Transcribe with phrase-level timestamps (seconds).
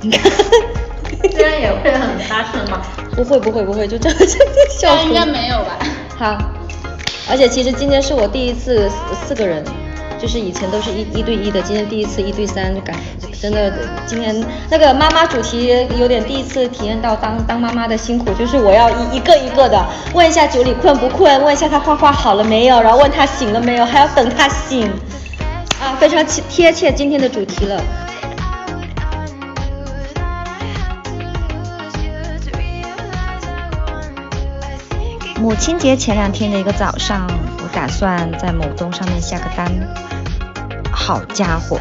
[0.00, 0.30] 你看，
[1.30, 2.80] 这样也会很大声吗？
[3.14, 4.18] 不会不会不会，就这样
[4.70, 5.08] 笑出。
[5.08, 5.78] 应该没有吧？
[6.16, 6.38] 好，
[7.28, 8.88] 而且其实今天是我第一次
[9.26, 9.64] 四个人，
[10.20, 12.94] 就是以前都是一一对一的，今天第一次一对三，就感
[13.40, 13.72] 真的
[14.04, 15.68] 今天那个妈妈主题
[15.98, 24.90] 有点第一次体验到当当妈妈的辛苦，就是我要一一个一个的问一下九里困不困，问一下他画画好了没有，然后问他醒了没有，还要等他醒，
[25.80, 27.80] 啊，非常贴贴切今天的主题了。
[35.40, 37.24] 母亲节前两天的一个早上，
[37.78, 39.72] 打算在某东上面下个单。
[40.90, 41.78] 好家伙，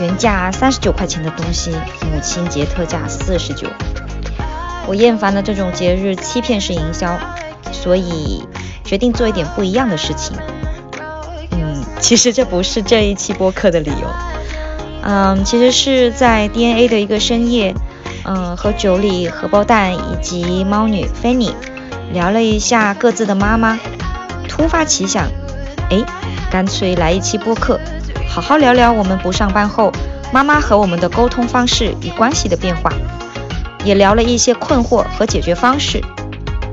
[0.00, 3.68] 原价三十九块钱的东西，母亲节特价四十九。
[4.88, 7.16] 我厌烦了这种节日欺骗式营销，
[7.70, 8.44] 所以
[8.82, 10.36] 决定做一点不一样的事情。
[11.52, 14.08] 嗯，其实这不是这一期播客的理由。
[15.02, 17.72] 嗯，其实是在 DNA 的一个深夜，
[18.24, 21.52] 嗯，和九里荷包蛋以及猫女 Fanny。
[22.12, 23.78] 聊了一下各自的妈妈，
[24.48, 25.28] 突发奇想，
[25.90, 26.02] 哎，
[26.50, 27.78] 干脆来一期播客，
[28.26, 29.92] 好好聊聊我们不上班后
[30.32, 32.90] 妈妈和我们的沟通方式与关系的变化，
[33.84, 36.02] 也聊了一些困惑和解决方式。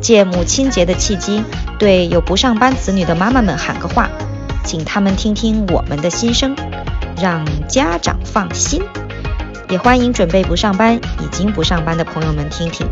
[0.02, 1.44] 借母亲节的契机，
[1.80, 4.10] 对有不上班子女的妈妈们喊个话，
[4.64, 6.56] 请他们听听我们的心声，
[7.22, 8.82] 让家长放心。
[9.68, 12.88] 也欢迎准备不上班、已经不上班的朋友们听听。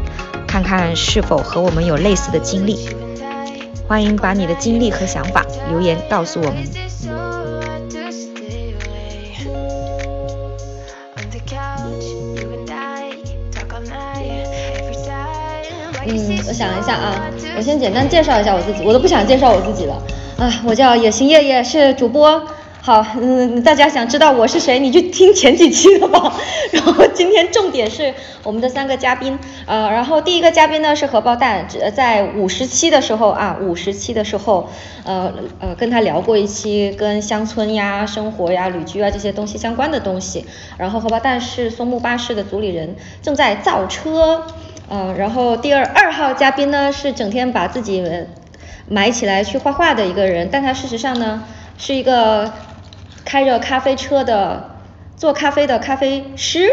[0.48, 2.90] 看看是否和我们有类似的经历，
[3.88, 6.64] 欢迎把你的经历和想法留言告诉我们。
[16.06, 19.94] 嗯，我想一下啊，我先简单介绍一下我自己，我都不想介绍我自己了
[20.38, 22.44] 啊，我叫野心夜夜，是主播。
[22.86, 26.34] 好，嗯，大家想知道我是谁，你就听前几期的吧。
[26.74, 28.14] 然后今天重点是
[28.44, 31.66] 我们的三个嘉宾，呃，然后第一个嘉宾呢是荷包蛋，
[31.96, 34.68] 在五十期的时候啊，五十期的时候，
[35.06, 40.46] 呃呃，跟他聊过一期跟乡村呀、生活呀、旅居啊这些东西相关的东西。
[40.78, 44.44] 然后荷包蛋是松木巴士的组里人，正在造车，
[44.90, 48.04] 呃，然后第二二号嘉宾呢是整天把自己
[48.90, 51.46] 埋起来去画画的一个人，但他事实上呢
[51.78, 52.52] 是一个。
[53.34, 54.70] 开着咖啡车的
[55.18, 56.72] 做咖啡的咖啡师，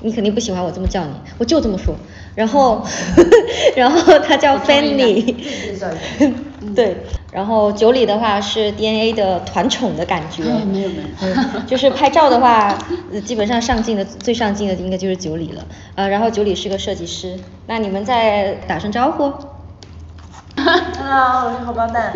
[0.00, 1.96] 你肯定不喜欢我这么叫你，我就这么说。
[2.34, 2.86] 然后，
[3.74, 5.34] 然后他叫 Fanny，
[6.76, 6.98] 对。
[7.32, 10.96] 然后九里的话是 DNA 的团宠的感觉，没有没
[11.56, 12.76] 有，就是拍照的话，
[13.24, 15.64] 基本上上镜的最上镜的应该就是九里了。
[15.94, 19.32] 呃，然后九里是个设计师，那你们再打声招呼。
[20.58, 22.12] Hello，我是荷包蛋。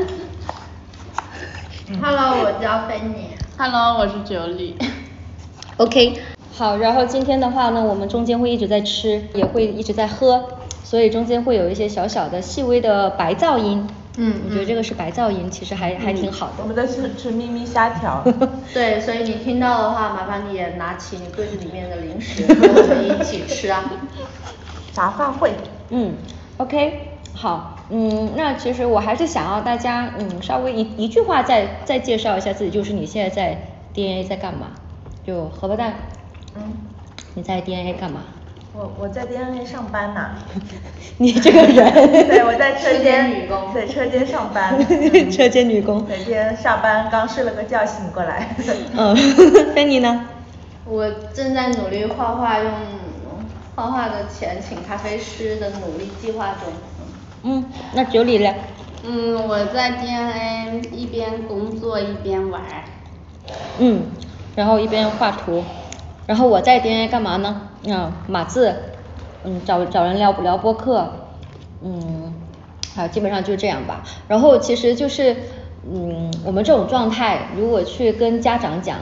[2.03, 3.34] Hello，我叫 Fanny。
[3.57, 4.77] Hello，我是九里。
[5.77, 6.19] OK，
[6.53, 10.45] 好，然后今天的话呢，我们中间会一直在吃，也会一直在喝，
[10.83, 13.87] 所以中间会有一些小小的、细微的白噪音。
[14.17, 16.55] 嗯，我觉得这个是白噪音，其实还还挺好的。
[16.63, 18.25] 我们在吃吃咪咪虾条。
[18.75, 23.85] 对，所以你听到的话，麻烦你也拿起你柜子里面的零食， 和我们一起吃啊。
[24.93, 25.53] 茶话会。
[25.91, 26.15] 嗯
[26.57, 27.74] ，OK，好。
[27.91, 33.59] 嗯，那其实我还是想要大家，嗯，稍微一一句话再再介绍一下自己，就是你现在在
[33.93, 34.69] DNA 在干嘛？
[35.27, 35.95] 就荷包蛋，
[36.57, 36.73] 嗯，
[37.35, 38.23] 你在 DNA 干嘛？
[38.77, 40.31] 我我在 DNA 上班呢。
[41.19, 41.93] 你这个人。
[42.27, 43.73] 对，我在车间女工。
[43.73, 44.77] 对，车间上班。
[45.31, 46.05] 车间女工。
[46.09, 48.57] 每天上班刚睡了个觉醒过来。
[48.97, 49.15] 嗯，
[49.75, 50.27] 菲尼呢？
[50.87, 52.73] 我正在努力画画，用
[53.77, 56.73] 画画的钱请咖啡师的努力计划中。
[57.47, 57.63] 嗯，
[57.93, 58.55] 那九里嘞？
[59.07, 62.63] 嗯，我在 DNA 一边工作一边玩。
[63.79, 64.05] 嗯，
[64.57, 65.63] 然后一边画图，
[66.27, 67.69] 然后我在 DNA 干嘛呢？
[67.87, 68.75] 嗯，码字，
[69.45, 71.07] 嗯，找找人聊聊播客，
[71.83, 72.33] 嗯，
[72.97, 74.03] 好，基本上就这样吧。
[74.27, 75.37] 然后其实就是，
[75.87, 78.97] 嗯，我们这种状态，如果去跟家长讲，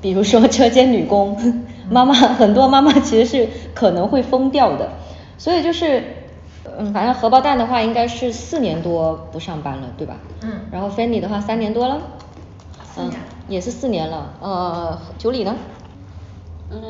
[0.00, 1.36] 比如说车间女工，
[1.88, 4.90] 妈妈很多妈妈其实是可能会疯掉的，
[5.38, 6.02] 所以就是。
[6.78, 10.16] 嗯，反正荷包蛋的话应该是四年多不上班了，对吧？
[10.42, 10.60] 嗯。
[10.70, 11.98] 然后 Fanny 的话三年多了。
[12.96, 13.10] 嗯，
[13.48, 14.32] 也是四年了。
[14.40, 15.54] 呃，九里呢？
[16.70, 16.80] 嗯，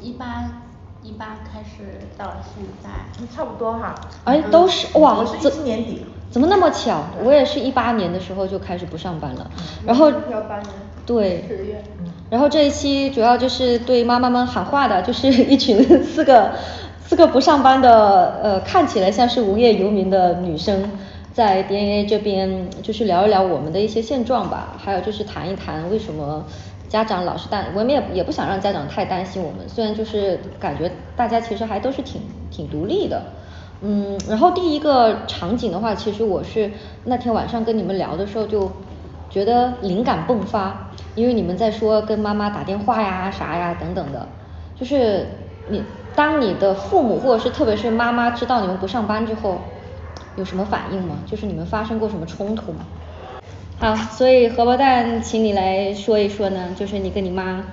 [0.00, 0.50] 一八
[1.02, 2.88] 一八开始到现在。
[3.34, 3.94] 差不多哈。
[4.24, 6.06] 哎，都是哇，我是一年底。
[6.30, 7.04] 怎么那么巧？
[7.22, 9.50] 我也是一八年的时候就开始不上班了。
[9.84, 10.10] 然后。
[11.04, 11.44] 对。
[12.30, 16.52] 然后这一期主要就是对妈妈们喊话的，就是一群四个。
[17.12, 20.82] 四个不上班的，呃，看起来像是无业游民的女生，
[21.30, 26.46] 在 DNA 这边就是聊一聊我们的一些现状吧，还有就是谈一谈为什么
[26.88, 33.22] 家长老是担，我们也也不想让家长太担心我们，虽然就是感觉大家其实还都是挺挺独立的。
[33.82, 36.70] 嗯，然后第一个场景的话，其实我是
[37.04, 38.72] 那天晚上跟你们聊的时候就
[39.28, 44.26] 觉得灵感迸发，因为你们在说跟妈妈打电话呀啥呀等等的，
[44.74, 45.26] 就是
[45.66, 49.60] 你当你的父母或者是特别是妈妈知道你们不上班之后，
[50.36, 51.18] 有什么反应吗？
[51.26, 52.86] 就是你们发生过什么冲突吗？
[53.78, 57.64] 好，所以荷包蛋，请你来说一说呢，就是你跟你妈。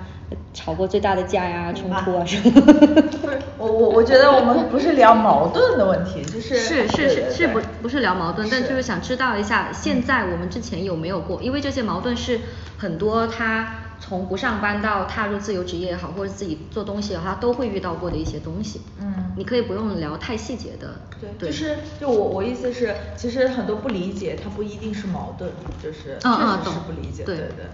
[0.54, 2.60] 吵过最大的架呀，冲突啊什么？
[2.62, 11.40] 不是，我我我觉得我们不是聊矛盾的问题，就是是是是是不不是聊矛盾，但就是想知道一下，现在我们之前有没有过？
[11.42, 12.40] 因为这些矛盾是
[12.78, 18.80] 很多他从不上班到踏入自由职业也好，或者自己做东西也好，他，都会遇到过的一些东西。
[18.98, 21.00] 嗯，你可以不用聊太细节的。
[21.20, 25.50] 对，对就是就我我意思是，其实很多不理解，它不一定是矛盾，
[25.82, 27.66] 就是确实是不理解，对对对。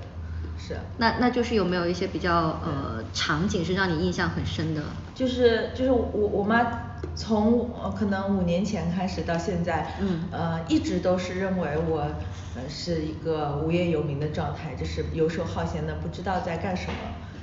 [0.58, 4.82] 是，那那就是有没有一些比较呃场景是让你印象很深的？
[5.14, 6.64] 就是就是我我妈
[7.15, 12.01] 从可能五年前开始到现在，嗯呃一直都是认为我
[12.55, 16.95] 呃是一个无业游民的状态，就是游手好闲的，不知道在干什么。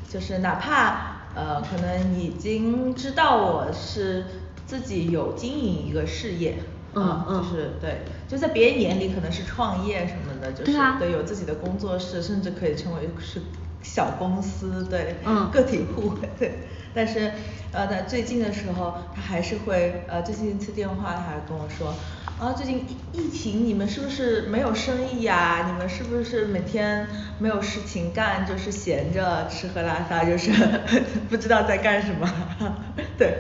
[0.10, 4.26] 就是哪怕呃可能已经知道我是
[4.66, 6.56] 自己有经营一个事业。
[6.96, 13.42] 嗯嗯，就是对，就在别人眼里可能是创业什么的，就是对有自己的工作室，甚至可以称为是
[13.82, 15.16] 小公司，对，
[15.52, 16.68] 个体户， 对。
[16.94, 17.32] 但是
[17.72, 21.96] 呃在最近的时候，他还是会呃最近一次电话，他还跟我说，
[22.40, 25.66] 啊最近疫疫情你们是不是没有生意呀？
[25.72, 27.08] 你们是不是每天
[27.40, 30.52] 没有事情干，就是闲着吃喝拉撒，就是
[31.30, 32.30] 不知道在干什么？
[33.18, 33.38] 对，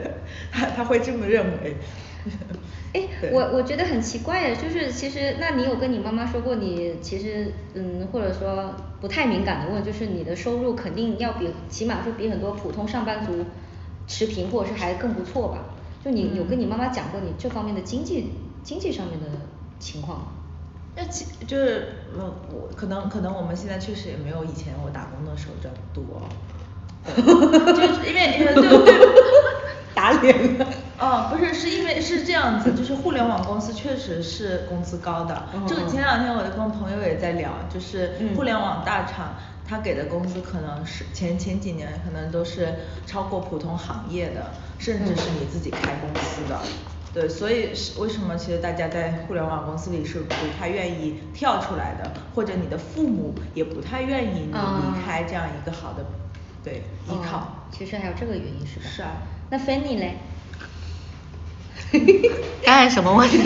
[0.51, 1.77] 他他会这么认为。
[2.93, 13.45] 哎，我我觉得很奇怪呀，就是其实，那你有跟你妈妈说过，你其实嗯，或者说不太敏感的问，就是你的收入肯定要比，起码说比很多普通上班族
[14.07, 15.65] 持平，或者是还更不错吧？
[16.05, 19.25] 就你有跟你妈妈讲过你这方面的经济经济上面的
[19.79, 20.27] 情况吗？
[20.95, 26.21] 那其就是嗯，我可能可能我们现在确实也没有以前我打工的时候赚多，
[27.73, 29.22] 就是因为因为对对。
[30.03, 30.67] 打脸了。
[30.99, 35.45] 哦，不是，是因为是这样子， 就是互联网公司确实是工资高的。
[35.65, 39.33] 这个前两天我跟朋友也在聊，就是互联网大厂，
[39.65, 46.59] 他给的工资可能是前前几年可能都是超过普通行业的，甚至是你自己开公司的。
[47.13, 56.03] 对，所以是为什么其实大家在互联网公司里是不太愿意跳出来的，或者你的父母也不太愿意你离开这样一个好的
[56.61, 57.65] 对依靠。
[57.71, 58.85] 其实还有这个原因是吧？
[58.93, 59.11] 是啊。
[59.49, 60.17] 那 Fanny 嘞？
[62.63, 63.37] 刚才什么问题？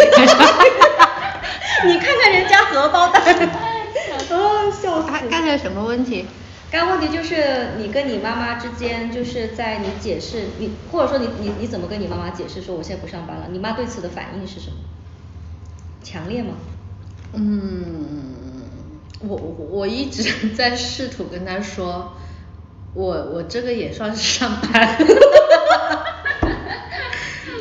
[1.85, 3.21] 你看看人家荷包蛋，
[4.31, 5.11] 哦，笑死！
[5.29, 6.25] 刚才什么问题？
[6.71, 13.47] 刚问题就是你跟你妈妈之间，就是在你解释你，或者说你你你怎么跟你妈妈解释说我现在不上班了？
[13.51, 14.75] 你妈对此的反应是什么？
[16.03, 16.55] 强烈吗？
[17.33, 18.33] 嗯，
[19.19, 22.13] 我我一直在试图跟她说，
[22.97, 24.97] 我我这个也算是上班。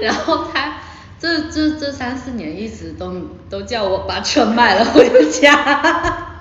[0.00, 0.78] 然后他
[1.18, 3.12] 这这这三四年一直都
[3.50, 6.40] 都叫我把车卖了回家，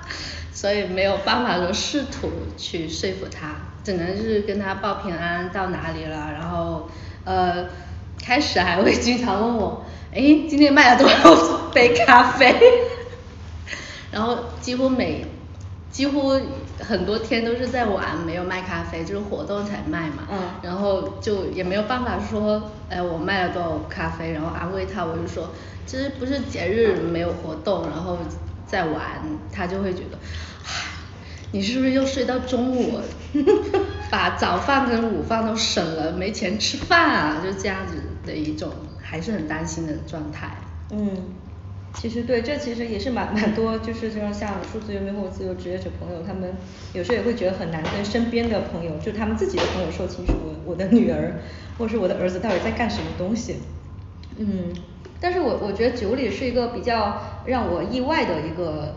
[0.50, 6.88] 所以没有办法说试图去说服他，只能是跟他报平安到哪里了，然后
[7.24, 7.66] 呃
[8.24, 9.84] 开始还会经常问我，
[10.14, 12.56] 哎今天卖了多少杯咖啡，
[14.10, 15.26] 然后几乎每
[15.90, 16.40] 几乎。
[16.80, 20.26] 很多天都是在玩，没有卖咖啡，就是活动才卖嘛。
[20.30, 20.38] 嗯。
[20.62, 25.50] 然后就也没有办法说，哎，我卖了多少咖啡，然后安慰他，我就说，
[25.86, 28.18] 其实不是节日没有活动，然后
[28.66, 29.02] 在玩，
[29.52, 30.18] 他就会觉得，
[30.64, 30.70] 唉，
[31.52, 33.00] 你是不是又睡到中午，
[34.10, 37.40] 把早饭跟午饭都省了，没钱吃饭啊？
[37.42, 40.56] 就这样子的一种，还是很担心的状态。
[40.90, 41.16] 嗯。
[41.96, 46.54] 其实对，这其实也是蛮蛮多，就是这种像数字游民或者自由职业者朋友，他们
[46.92, 51.40] 有时候也会觉得很难跟身边的朋友，就他们自己的朋友说清楚我我的女儿
[51.78, 53.56] 或者是我的儿子到底在干什么东西。
[54.36, 54.70] 嗯，
[55.18, 58.96] 但是我我觉得酒里是一个比较让我意外的一个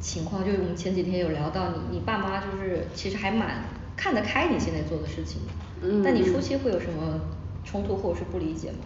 [0.00, 3.62] 情况，就是我们前几天有聊到你你爸妈就是其实还蛮
[3.94, 5.40] 看得开你现在做的事情，
[5.80, 7.20] 嗯，但你初期会有什么
[7.64, 8.78] 冲突或者是不理解吗？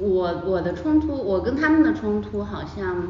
[0.00, 3.06] 我我的冲突，我跟他们的冲突好像，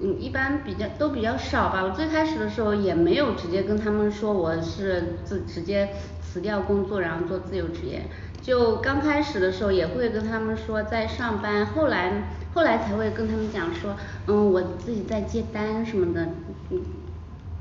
[0.00, 1.82] 嗯，一般比较都比较少吧。
[1.82, 5.90] 我最开始的时候也没有直接跟他们说我是自直接
[6.22, 8.04] 辞掉工作然后做自由职业，
[8.40, 13.96] 就刚开始的时候也会跟他们说在上班，后来后来才会跟他们讲说，
[14.28, 16.28] 嗯，我自己在接单什么的，
[16.70, 16.80] 嗯。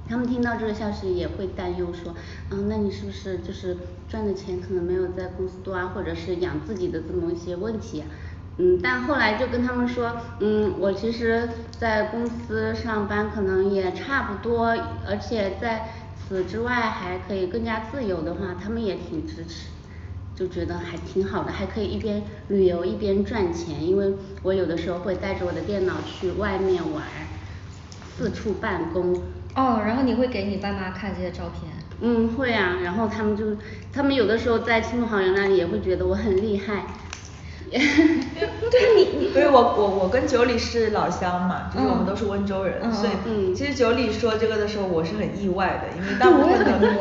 [0.09, 2.13] 他们听到这个消息也会担忧说，
[2.49, 3.75] 嗯，那你是不是就是
[4.07, 8.05] 赚的钱可能没有在公司多啊，或者是养自己的这么一些问题？
[8.57, 11.47] 嗯，但后来就跟他们说，嗯，我其实
[11.77, 14.75] 在公司上班可能也差不多，
[15.07, 19.69] 而且在此之外还可以更加自由的话，他们也挺支持。
[20.35, 27.03] 就觉得还挺好的，还可以一边旅游一边赚钱，因为我有的时候会带着我的电脑去外面玩，
[28.15, 29.23] 四处办公。
[29.55, 31.71] 哦，然后你会给你爸妈看这些照片？
[32.01, 33.57] 嗯，会啊，然后他们就，
[33.91, 36.85] 他们有的时候在亲朋好友那里也会觉得我很厉害。
[38.71, 38.95] 对。
[38.95, 46.97] 你，因为我我我跟九里是老乡嘛，就是我们都是温州人，所以其实九里说这个的时候我是很意外的，因为 大部分的。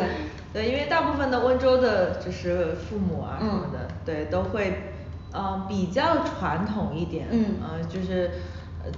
[0.52, 4.94] 对，因为大部分的温州的，就是父母啊什么的，对，都会，
[5.32, 7.58] 呃，比较传统一点，嗯，
[7.90, 8.30] 就是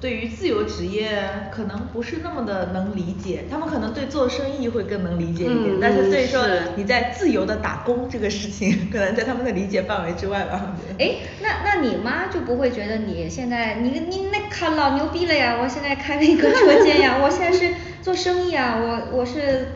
[0.00, 6.40] 对于自由职业可能不是那么的能理解，他们可能对做生意会更能理解一点，但是所以说
[6.76, 10.76] 你在自由的打工这个事情，可能在他们的理解范围之外吧。
[10.98, 15.58] 哎，那那你妈就不会觉得你现在你你那卡老牛逼了呀？
[15.60, 19.68] 我现在开了一个车间呀，我现在是做生意啊，我我是。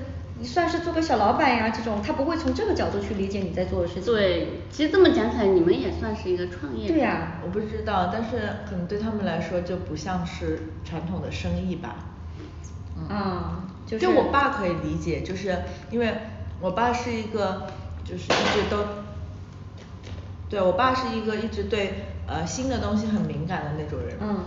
[0.43, 4.13] 你算是做个小老板呀，这种他不会从这个角度去理解你在做的事情。
[4.13, 6.89] 对，其实这么讲起来，你们也算是一个创业。
[6.89, 11.95] 对呀，我不知道，但是可能对他们来说就不像是传统的生意吧。
[13.09, 15.57] 嗯，就我爸可以理解，就是
[15.93, 16.13] 因为
[16.61, 17.69] 我爸是一个
[18.03, 18.85] 就是一直都，
[20.49, 24.17] 对我爸是一个一直对呃新的东西很敏感的那种人。
[24.21, 24.39] 嗯。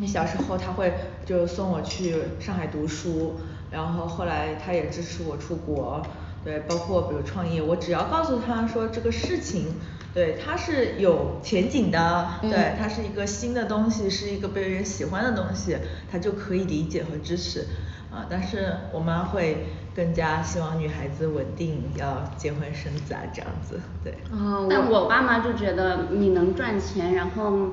[0.00, 0.92] 你小时候他会
[1.24, 3.40] 就送我去上海读书。
[3.70, 6.02] 然后后来他也支持我出国，
[6.44, 9.74] 对，包括比如创业，我只要告诉他说这个事情，
[10.14, 15.76] 对，它是有前景的，对，它是一个新的东西，是一个被人喜欢的东西，
[16.10, 17.66] 他就可以理解和支持，
[18.10, 24.14] 啊，但是我妈会更加希望女孩子稳定，要结婚生子啊这样子，对。
[24.30, 27.72] 哦，但我爸妈就觉得你能赚钱，然后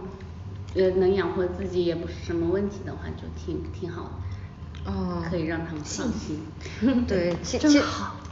[0.75, 4.09] 呃能养活自己也不是什么问题的话，就挺挺好的。
[4.86, 6.46] 哦，可以让他们信心。
[7.08, 7.82] 对，其其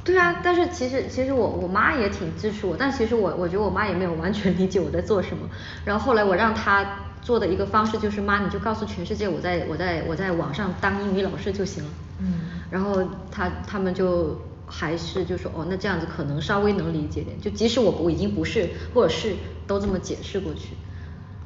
[0.04, 5.50] 对啊，但是其实其实我我妈也挺支持我，但其实我我觉得我妈也没有完全理解我在做什么。
[5.86, 11.90] 然后后来我让她做的一个方式就是妈，你就告诉全世界我在我在我在网上当英语老师就行了。
[12.20, 12.42] 嗯。
[12.70, 20.76] 然后她他们就还是就说哦，那这样子可能稍微能理解点，就即使我我已经不是或者是都这么解释过去，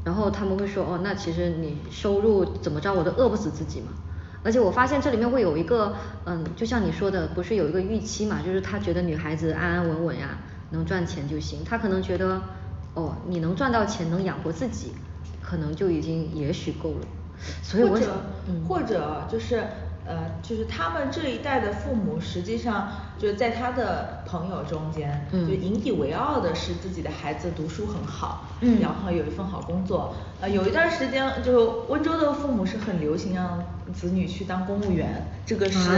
[0.03, 3.89] 然后他们会说哦，那其实你收入怎么着我都饿不死自己嘛。
[4.43, 10.37] 而且我发现这里面会有一个，嗯，就像你说的，不是有一个预期嘛，就是他觉得女孩子安安稳稳呀，
[10.71, 11.63] 能赚钱就行。
[11.63, 12.41] 他可能觉得，
[12.93, 14.93] 哦，你能赚到钱，能养活自己，
[15.41, 17.07] 可能就已经也许够了。
[17.61, 18.21] 所以或者
[18.67, 19.63] 或者就是。
[20.09, 30.15] 呃，就是他们这一代的父母，实际上就是在他的朋友中间，就引以为傲的是自己的孩子读书很好，嗯，然后有一份好工作。
[30.39, 35.89] 呃，有一段时间，就温州的父母是很流行让子女去当公务员，这个是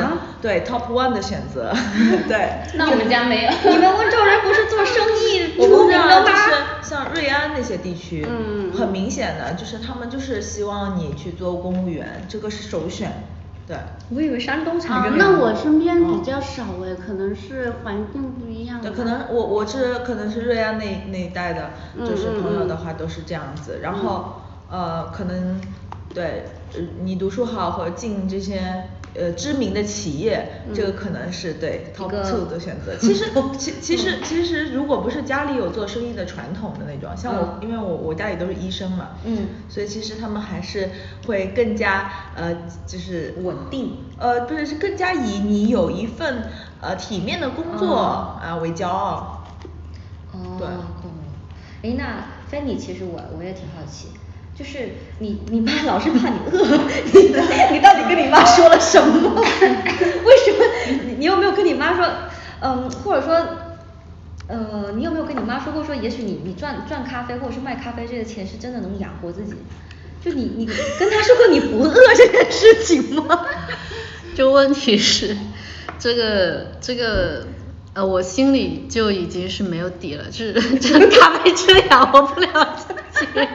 [0.42, 1.74] 对 top one 的选择。
[2.28, 2.50] 对。
[2.76, 3.52] 那我们家没有。
[3.70, 6.32] 你们温州人不是做生意出名的吗？
[6.82, 13.12] 像瑞安那些地区，嗯，很明显的就是他们就是希望你去做公务员，这个是首选。
[13.70, 13.78] 对，
[14.10, 18.82] 我以为山东才这那我身边比较少哎，可能是环境不一样。
[18.82, 23.82] 对，可能我我是可能是瑞安那那一带的，就是朋友的话都是这样子。
[23.84, 25.62] 然后呃，可能
[26.16, 26.46] 对，
[27.02, 28.86] 你读书好或者进这些。
[29.20, 32.96] 呃，知名的企业，这个可能是对 top two 的选择。
[33.02, 33.26] 其实，
[33.58, 40.90] 其其实其实，如果不是家里有做生意的传统的那种，像我，因为我我家里都是医生嘛，嗯，所以其实他们还是
[41.28, 42.56] 会更加呃，
[42.88, 46.44] 就是稳定，呃，不是，是更加以你有一份
[46.80, 49.36] 呃体面的工作啊为骄傲。
[50.32, 54.10] 哦，对，哎，那 Fanny，其实我我也挺好奇。
[54.60, 54.90] 就是
[55.20, 56.78] 你你妈老是怕你饿，
[57.14, 57.22] 你
[57.72, 59.40] 你到底跟你妈说了什么？
[59.40, 60.66] 为什么
[61.06, 62.06] 你你有没有跟你妈说，
[62.60, 63.48] 嗯，或者说，
[64.48, 69.54] 呃，你有没有跟你妈说过说，也许你你赚赚咖啡或者是卖咖啡这个钱是真的能养活自己？
[70.22, 73.46] 就你你跟她说过你不饿这件事情吗？
[74.36, 75.38] 就 问题是，
[75.98, 77.48] 这个这个。
[78.00, 82.94] 呃，我心里就已经是没有底了，就是这 咖啡车养活不了自
[83.26, 83.48] 己，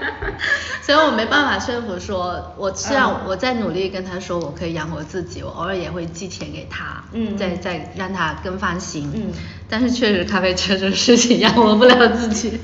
[0.82, 9.32] 所以我没办法说服说，我虽然我在努力跟他说我可以养活自己，我偶尔也会寄钱给他，嗯再再让他更放心，嗯。
[9.66, 12.60] 但是确实咖啡车这个事情养活不了自己。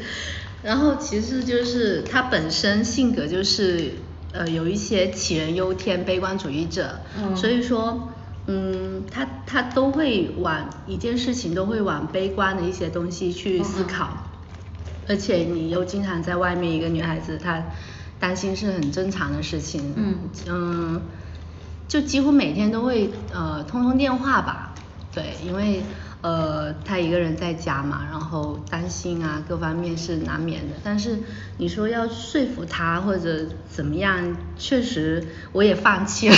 [0.62, 3.94] 然后其实就是他本身性格就是
[4.32, 7.34] 呃有一些杞人忧天、悲观主义者，嗯。
[7.34, 8.10] 所以说
[8.46, 14.08] 嗯他他都会往一件事情都会往悲观的一些东西去思考，
[15.06, 17.66] 而且你又经常在外面，一个女孩子她
[18.18, 20.18] 担心是很正常的事情，嗯。
[20.46, 21.02] 嗯
[21.88, 24.76] 就几乎每天都会呃通通电话吧，
[25.12, 25.84] 对，因为
[26.22, 30.74] 呃他一个人在家嘛，然后担心啊各方面是难免的。
[30.84, 31.18] 但是
[31.56, 36.36] 你说要说服他或者怎么样，确实我也放弃了，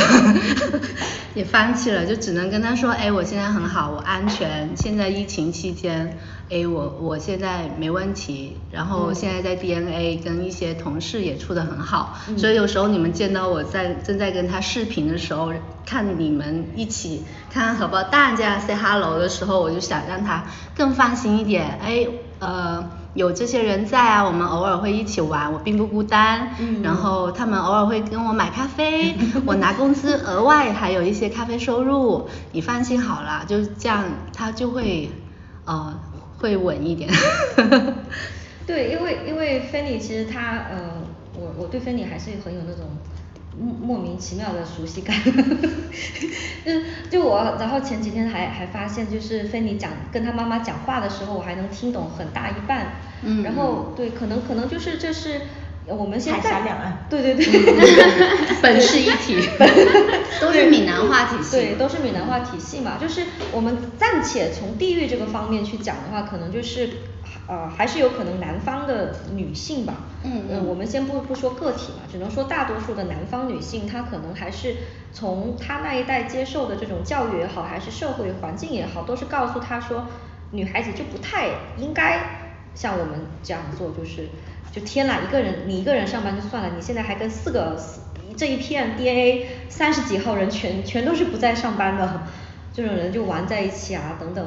[1.35, 6.19] 也放弃了，就只能跟他说，哎，我现在很好，我安全，现在疫情期间，
[6.51, 15.53] 哎，我我现在没问题，然后现在在 DNA 跟一些同事也处得很好，所以有时候你们见到我在正在跟他视频的时候，
[15.87, 20.45] 看你们一起看荷包蛋这样 say hello 的时候，我就想让他
[20.77, 22.07] 更放心一点，哎，
[22.39, 22.91] 呃。
[23.15, 26.55] 有这些人在啊，我们偶尔会一起玩，我并不孤单。
[26.59, 35.11] 嗯然后他们偶尔会跟我买咖啡，我拿工资额外还有一些咖啡收入，你放心好了，就是这样，他就会
[35.67, 35.93] 呃
[36.43, 37.09] 会稳一点。
[38.67, 41.03] 对，因为因为芬妮其实她呃，
[41.35, 42.87] 我我对芬妮还是很有那种
[43.59, 45.17] 莫莫名其妙的熟悉感，
[46.65, 46.73] 就
[47.11, 55.43] 就我，然后前几天还还发现，就是芬妮讲跟她妈妈讲话的时候，我还能听懂很大一半，嗯然后对，可能可能就是这是
[55.87, 57.07] 我们现在海峡两岸。
[57.11, 57.45] 对对对，
[58.63, 59.39] 本是一体。
[60.41, 62.99] 都是闽南话体系对，都是闽南话体系嘛。
[63.01, 66.89] 就是我们暂且从地域这个方面去讲的话，可能就是
[67.47, 69.95] 呃还是有可能南方的女性吧。
[70.25, 74.75] 嗯呃我们先不不说个体嘛，只能说大多数的南方女性，她可能还是
[75.13, 80.07] 从她那一代接受的这种教育也好，还是社会环境也好，都是告诉她说，
[80.51, 82.42] 女孩子就不太应该
[82.75, 84.29] 像我们这样做，就是
[84.73, 87.79] 就天呐，一个人你一个人上班就算了，你现在还跟四个
[88.37, 92.23] 这一片 DNA 三十几号人全全都是不在上班的，
[92.73, 94.47] 这种人就玩在一起啊等等，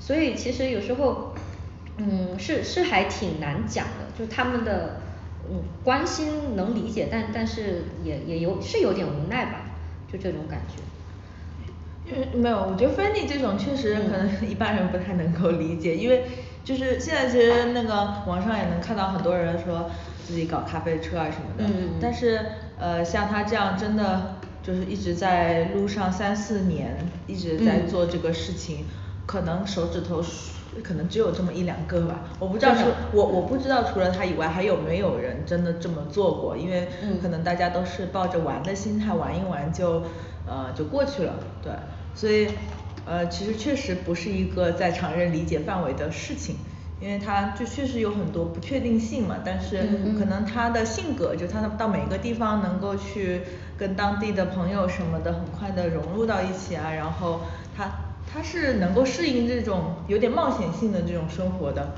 [0.00, 1.34] 所以其实有时候，
[1.98, 5.00] 嗯是是还挺难讲的，就他们的
[5.50, 9.66] 嗯关心能理解，但但是也也有是有点无奈吧，
[10.10, 10.82] 就这种感觉。
[12.08, 16.24] 因为没有，我觉得 Fanny 这种确实可能一般人不太能够理解，因为
[16.66, 17.94] 就是现在其实那个
[18.26, 19.88] 网上也能看到很多人说
[20.26, 22.40] 自己搞咖啡车啊什么的，嗯但是
[22.76, 26.96] 呃像他这样真的就是一直在路上三四年，
[27.28, 27.88] 一直在嗯。
[27.88, 28.84] 做这个事情，
[29.26, 37.20] 可能手指头数可能只有这么一两个吧，我不知道真的除我我不知道除了他以外还有没有人真的这么做过，因为嗯。
[37.22, 40.02] 可能大家都是抱着玩的心态玩一玩就
[40.48, 41.72] 呃就过去了，对，
[42.12, 42.48] 所以
[43.06, 46.56] 呃其实确实不是一个在常人理解范围的事情，
[47.00, 49.88] 因为他就确实有很多不确定性嘛，但是
[50.18, 53.40] 可能他的性格就他到每个地方能够去
[53.78, 57.42] 跟当地的朋友什么的很快的融入到一起啊，然后
[57.76, 57.90] 他
[58.32, 61.94] 他是能够适应这种有点冒险性的这种生活的，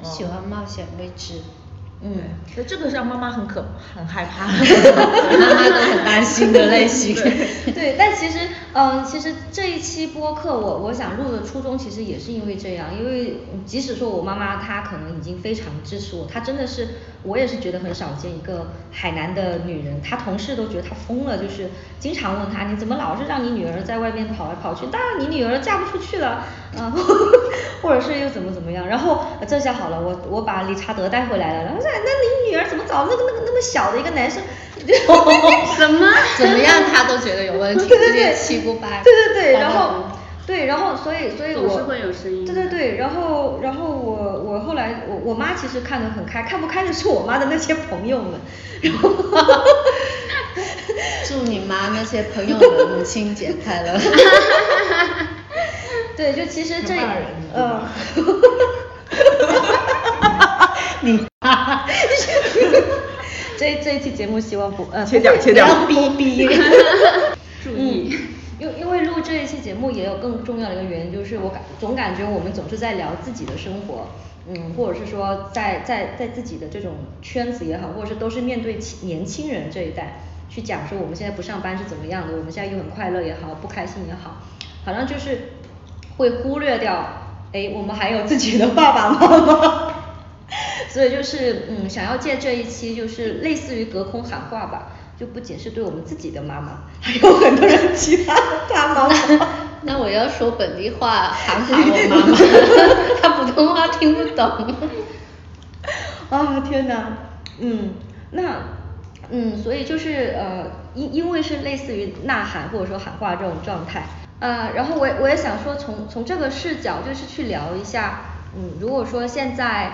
[0.00, 1.40] 嗯喜欢冒险未知。
[2.06, 2.18] 嗯，
[2.54, 3.64] 那这个让妈妈很可
[3.94, 4.46] 很害怕，
[5.38, 7.14] 妈妈都很担心的类型。
[7.72, 8.38] 对，但其实，
[8.76, 16.88] 嗯、其实这一期播客我我想录的初衷其实也是因为这样，因为即使说我妈妈她可能已经非常支持我，她真的是
[17.22, 26.44] 我也是觉得很少见一个海南的女人，她同事都觉得她疯了，就是经常问她你怎么老是让你女儿在外面跑来跑去，当然你女儿嫁不出去了，
[26.76, 26.92] 啊、
[27.80, 34.42] 或者是又怎么怎么样，然后这下好了，我我把理查德带回来了，然后说那你女儿怎么找那个那个那么小的一个男生？
[35.76, 36.12] 什么？
[36.38, 38.34] 怎么样他都觉得有问题，对对对。
[38.34, 40.04] 七姑八对对对，然后
[40.46, 48.32] 对，然后所以所以总是我会有声音对对对，然后然后我我后来我我妈其实看得很开，看不开的是我妈的那些朋友们，
[48.82, 49.10] 然后
[51.26, 53.98] 祝你妈那些朋友们母亲节快乐。
[56.16, 57.90] 对，就其实这很骂人对呃吧，
[61.00, 61.84] 你妈
[63.58, 66.48] 这这一期节目希望不呃切掉切掉不要逼逼。
[67.62, 74.08] 注意嗯，因因为录这一期节目也有更重要的一个原因，就是我感总感觉我们总是在聊自己的生活，
[74.48, 84.42] 嗯，或者是说在在在自己的这种圈子也好，或者是都是面对青年轻人这一代去讲说我们现在不上班是怎么样的，我们现在又很快乐也好，不开心也好，
[84.84, 85.52] 好像就是
[86.16, 87.20] 会忽略掉。
[87.52, 89.94] 哎，我们还有自己的爸爸妈妈，
[90.88, 99.14] 所以就是嗯，想要借这一期就是类似于隔空喊话吧，就不仅是对我们自己的妈妈， 还有很多人其他的爸妈。
[99.86, 102.36] 那我要说本地话喊 喊我妈妈，
[103.20, 104.74] 她普通话听不懂。
[106.30, 107.18] 啊天哪，
[107.58, 107.94] 嗯，
[108.30, 108.42] 那
[109.30, 114.06] 嗯，所以就是呃，因因为是类似于呐喊或者说喊话这种状态，
[114.40, 118.20] 呃，然后我我也想说从从这个视角就是去聊一下，
[118.56, 119.92] 嗯，如果说现在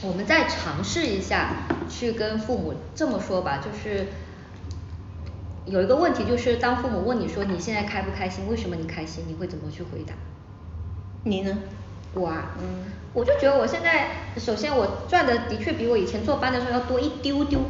[0.00, 1.50] 我们再尝试一下
[1.90, 4.06] 去跟父母这么说吧，就是
[5.64, 10.14] 有一个问题就是当父母问你说你现在开不开心，为什么你开心，你会怎么去回答？
[11.24, 11.58] 你呢？
[12.14, 17.60] 我啊，嗯，我就觉得我现在首先我赚的的确比我以前做班的时候要多一丢丢，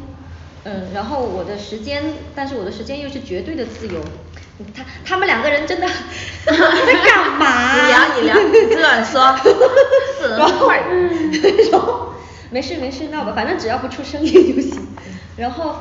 [0.63, 2.03] 嗯，然后我的时间，
[2.35, 4.01] 但是我的时间又是绝对的自由。
[4.75, 5.87] 他他们两个人真的
[6.45, 7.73] 在干嘛？
[7.75, 8.35] 你聊你聊，
[8.69, 9.21] 你乱说，
[10.37, 12.13] 然后然后
[12.49, 14.87] 没事没事闹吧，反正只要不出声音就行。
[15.37, 15.75] 然后。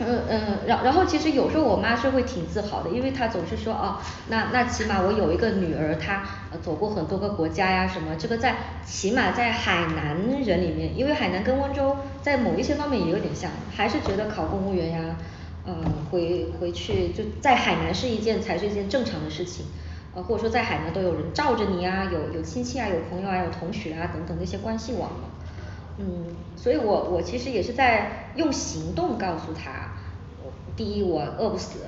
[0.00, 6.20] 嗯嗯，然然后其实有时候我妈是会挺自豪的，因为她总是说哦，那那起码我有一个女儿，她
[6.60, 15.14] 走过很多个国家呀什么，这个在起码在海南人里面，因为海南跟温州在某一些方面也有点像，还是觉得考公务员呀，
[15.66, 15.74] 嗯
[16.10, 19.64] 回回去就在海南是一件才是一件正常的事情，
[20.14, 25.28] 呃或者说在海南都有人罩着你啊，有有亲戚啊，有朋友啊，有同学啊等等那些关系网嘛。
[25.96, 29.92] 嗯，所以我我其实也是在用行动告诉他，
[30.76, 31.78] 第一我饿不死，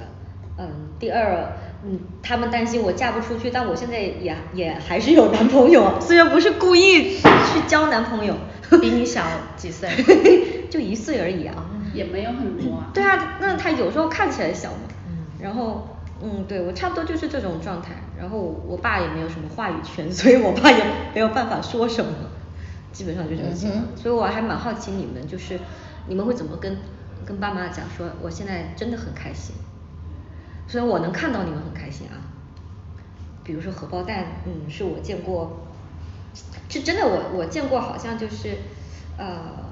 [0.59, 0.69] 嗯，
[1.01, 1.53] 第二，
[1.85, 8.37] 嗯，他们担心我嫁不出去，但我现在也也还是有男朋友，虽然不是故意去交男朋友，
[8.81, 9.23] 比你小
[9.57, 9.91] 几岁，
[10.71, 15.89] 就一岁而已啊，也没有很多啊，对啊，那他有时候看起来小嘛，嗯，然后，
[16.23, 22.13] 嗯，对我差不多就是这种状态，然后我爸也没有什么话语权， 所以我爸也没有办法说什么。
[22.93, 25.59] 基本上就这个情况，所以我还蛮好奇你们就是
[26.07, 26.79] 你们会怎么跟
[27.27, 29.55] 跟爸妈讲说我现在真的很开心，
[30.67, 32.17] 虽然我能看到你们很开心啊，
[33.45, 35.67] 比如说荷包蛋，嗯，是我见过，
[36.71, 38.57] 是真的我我见过好像就是
[39.19, 39.66] 呃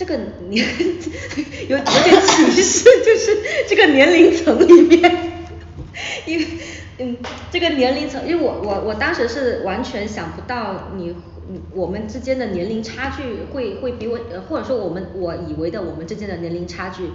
[0.00, 0.16] 这个
[0.48, 0.66] 年
[1.68, 3.36] 有有点歧视，就是
[3.68, 5.32] 这个年龄层里面，
[6.24, 6.46] 因为
[6.96, 7.18] 嗯
[7.52, 11.14] 这个年龄层，因为我我我当时是完全想不到你。
[11.74, 17.10] 我们之间的年龄差距会会比我，或者说我们我以为的我们之间的年龄差距，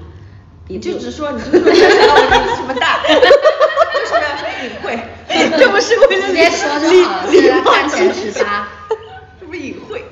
[0.67, 3.09] 你就直说，你就说想到我年龄这么大，为
[4.05, 4.29] 什么要
[4.63, 4.99] 隐晦？
[5.57, 8.67] 这不是为了直接说就好了，看前十八，
[9.39, 10.03] 这不隐晦？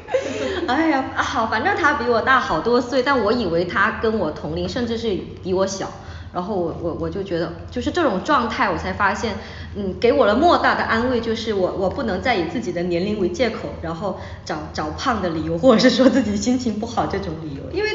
[0.68, 5.92] 哎呀，好，反正他比我大好多岁，但我以为他跟我同龄，甚至是比我小。
[6.34, 9.36] 然后我我我就觉得，就是这种状态，我才发现，
[9.76, 17.90] 嗯，给我了莫大的安慰，就是我我不能再以自己的年龄为借口，然后找找胖的理由，或者是说自己心情不好这种理由，因为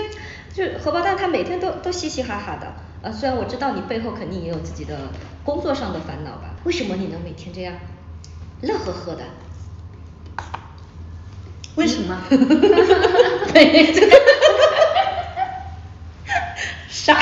[0.54, 4.96] 就荷包蛋他每天都都嘻嘻哈哈的，呃，虽然我知道你背后肯定也有自己的
[5.42, 7.74] 工作上的烦恼吧，为什么你能每天这样
[8.61, 9.24] 乐呵呵的？
[11.78, 12.18] 为什么？
[13.54, 13.94] 对，
[16.88, 17.16] 傻。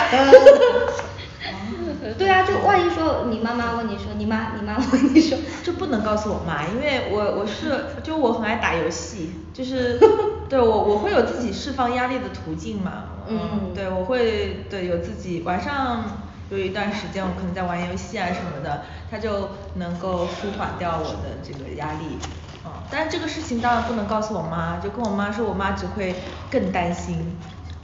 [2.19, 10.01] 对啊，就万一说你妈妈问你说，你妈你妈问你说，这不能告诉我妈，因为我我是就我很爱打游戏，就是
[10.49, 16.05] 对我我会有自己释放压力的途径嘛，嗯，对我会对有自己晚上
[16.49, 22.46] 有一段时间我可能在玩游戏啊什么的，它就能够舒缓掉我的这个压力，嗯，
[22.91, 26.15] 但是这个事情当然不能告诉我妈，就跟我妈说，我妈只会
[26.51, 27.37] 更担心。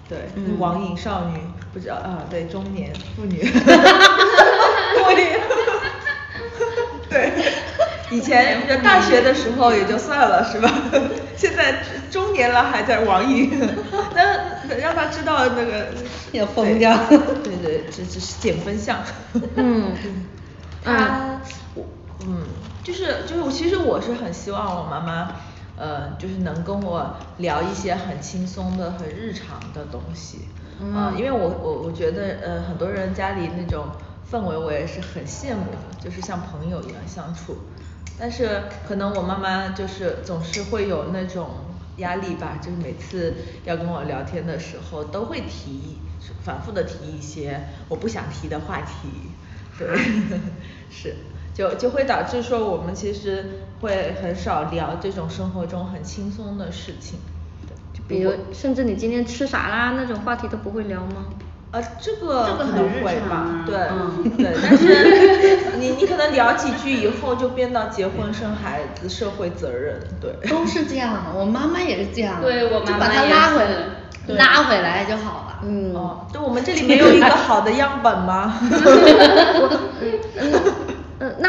[0.08, 0.18] 对，
[0.58, 1.40] 网瘾少女
[1.72, 3.40] 不知道啊，对中年妇女，
[5.04, 5.22] 我的，
[7.08, 7.32] 对，
[8.10, 10.70] 以前就大学的时候也就算了是吧？
[11.34, 13.58] 现在中年了还在网瘾，
[14.14, 15.86] 那让她知道那个
[16.32, 16.94] 要疯掉，
[17.42, 18.98] 对对，这这是减分项。
[19.56, 19.92] 嗯，
[20.84, 21.40] 他
[21.74, 21.86] 我
[22.26, 22.44] 嗯，
[22.82, 25.36] 就是就是其实我是很希望我妈妈。
[25.74, 33.86] 呃，就是能跟我聊一些很轻松的、很日常的东西，嗯，因为我我我觉得呃很多人家里那种
[34.30, 37.56] 氛围我也是很羡慕的，就是像朋友一样相处，
[38.18, 41.48] 但是可能我妈妈就是总是会有那种
[41.96, 46.02] 压力吧，就是每次要跟我聊天的时候都会提，
[46.44, 49.08] 反复的提一些我不想提的话题，
[49.78, 49.88] 对，
[50.90, 51.16] 是。
[51.54, 53.44] 就就会导致说我们其实
[53.80, 57.18] 会很少聊这种生活中很轻松的事情，
[57.92, 61.26] 就比如甚至你今天吃啥啦那种话题都不会聊吗？
[61.72, 70.30] 呃这个这个很可能日常会吧啊，对嗯对，但是 你你可能聊几句以后就变到结婚生孩子社会责任，对。
[70.50, 75.60] 都是这样，我妈妈也是这样，对我就把她妈妈拉回来，拉回来就好了。
[75.64, 78.52] 嗯，哦，就我们这里没有一个好的样本吗？
[80.38, 80.52] 嗯，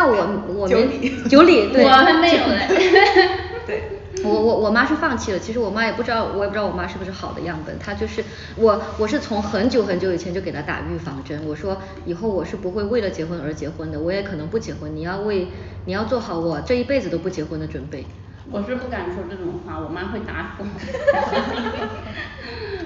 [0.03, 0.15] 那我
[0.53, 2.67] 我们九里九里对，我还没有嘞。
[3.65, 3.83] 对。
[4.23, 7.77] 我我我妈是放弃了，其实我妈也不知道，我也不知道我妈是不是好的样本。
[7.79, 8.23] 她就是
[8.55, 15.49] 我我是从很久很久以前就给她打预防针，我说以后我是不会为了结婚而结婚的，我也可能不结婚，你要为
[15.85, 18.05] 你要做好我这一辈子都不结婚的准备。
[18.49, 20.65] 我是不敢说这种话，我妈会打死我。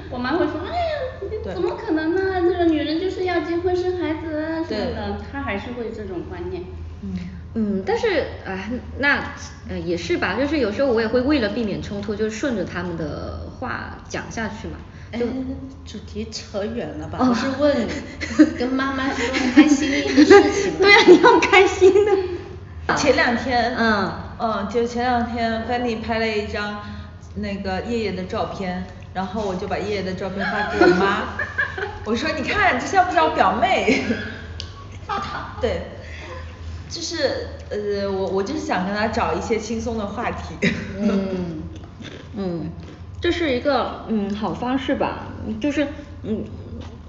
[0.09, 0.79] 我妈会说，哎呀，
[1.53, 2.41] 怎么可能呢？
[2.41, 6.63] 这个女人就是要结婚生孩子啊什么对的，她还是会这种观念。
[7.57, 9.33] 嗯嗯，但是啊，那
[9.69, 14.77] 呃也是吧，就是有时候我也会为了避免冲突，就顺着他们的话讲下去嘛。
[15.11, 15.25] 哎就，
[15.85, 17.17] 主题扯远了吧？
[17.19, 17.87] 哦不是问
[18.59, 20.79] 跟妈妈说开心的事情吗？
[20.81, 22.11] 对啊，你要开心的。
[22.95, 26.79] 前两天，嗯嗯，就前两天 Fanny 拍了一张
[27.35, 31.23] 那个叶叶的照片，然后我就把叶叶的照片发给我妈，
[32.05, 34.03] 我说你看这像不像我表妹？
[35.61, 35.81] 对，
[36.89, 40.55] 就是呃，我我就是想跟他找一些轻松的话题。
[40.97, 41.61] 嗯，
[42.35, 42.71] 嗯，
[43.19, 45.27] 这是一个嗯好方式吧，
[45.59, 45.87] 就是
[46.23, 46.43] 嗯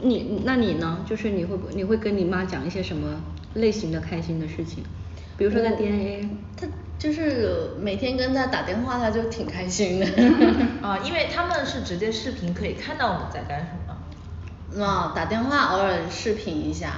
[0.00, 1.04] 你那你呢？
[1.06, 3.20] 就是你会不你会跟你妈讲一些什么
[3.54, 4.82] 类型的开心的事情？
[5.36, 6.28] 比如说在 DNA。
[6.56, 6.66] 他
[6.98, 10.06] 就是每天跟他打电话，他就挺开心的。
[10.82, 14.84] 啊，因为他们是直接视频可以看到我们在干什么。
[14.84, 16.94] 啊，打电话偶尔视频一下。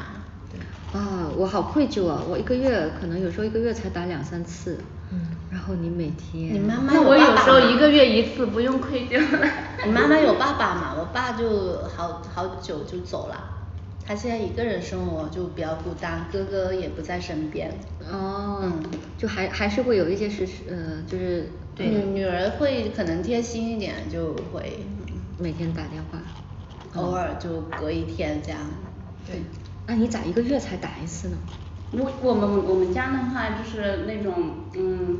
[0.92, 2.20] 啊，我好愧疚啊！
[2.28, 4.78] 我一个月可能有时候一个月才打两三次，
[5.12, 9.48] 嗯然后你每天你妈妈那我有时候一个月一次，不用愧疚了。
[9.86, 10.94] 你妈妈有爸爸嘛？
[10.98, 13.36] 我爸就好好久就走了，
[14.04, 17.70] 他现在一个人生活就比较孤单，哥哥也不在身边。
[18.10, 18.82] 哦，嗯
[19.16, 24.84] 就还还是会有一些事实，呃，就是女女儿会可能贴心一点，就会
[25.38, 26.18] 每天打电话。
[27.00, 28.58] 偶尔就隔一天这样。
[29.24, 29.40] 对。
[29.90, 31.36] 那你咋一个月才打一次呢？
[31.90, 34.32] 我我们我们家的话就是那种
[34.76, 35.18] 嗯，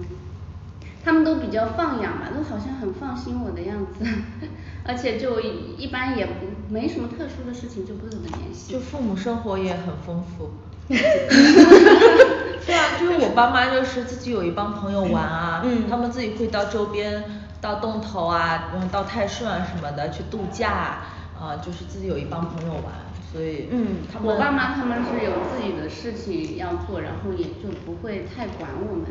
[1.04, 4.06] 他们都比较放养吧，都好像很放心我的样子，
[4.86, 6.32] 而且就一一般也不
[6.72, 8.72] 没什么特殊的事情就不怎么联系。
[8.72, 10.50] 就父母生活也很丰富。
[10.88, 17.24] 对啊，就是我爸妈就是自己有一帮朋友玩啊，嗯他们自己会到周边，
[17.60, 20.98] 到洞头啊，嗯，到泰顺啊什么的去度假，
[21.36, 22.84] 啊，就是自己有一帮朋友玩，
[23.32, 29.06] 所以嗯他们我爸妈他们是有自己的事情要做，然后也就不会太管我们。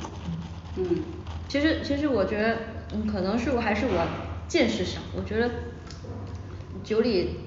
[0.78, 1.04] 嗯，
[1.48, 2.58] 其实其实我觉得，
[2.94, 4.08] 嗯，可能是我还是我
[4.48, 5.50] 见识少，我觉得
[6.84, 7.38] 九里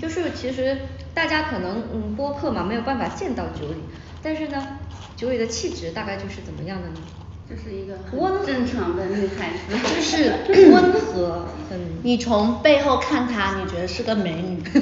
[0.00, 0.76] 就是其实
[1.14, 3.76] 大家可能嗯播客嘛没有办法见到九里，
[4.22, 4.78] 但是呢，
[5.16, 6.96] 九里的气质大概就是怎么样的呢？
[7.48, 9.76] 就是一个温很正常的女孩子。
[9.94, 10.32] 就是
[10.72, 14.60] 温和，很你从背后看她，你觉得是个美女，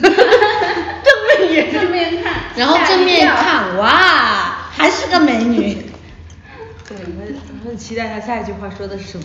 [1.73, 5.77] 正面也正面看，然后正面看，哇，还是个美女。
[6.87, 7.25] 对，我
[7.65, 9.25] 我很期待他下一句话说的是什么，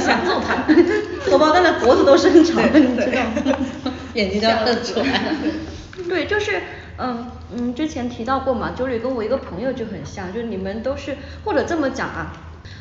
[0.00, 0.64] 想揍他。
[1.28, 3.92] 荷包蛋的脖子都伸长了，你知道吗？
[4.14, 5.34] 眼睛都要瞪出来了。
[6.08, 6.62] 对，就是
[6.96, 12.32] 嗯嗯，之前提到过嘛，九里跟我一个朋友就很像，就是你们都是或者这么讲啊，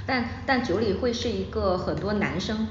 [0.06, 2.68] 但但九里会是一个很多男生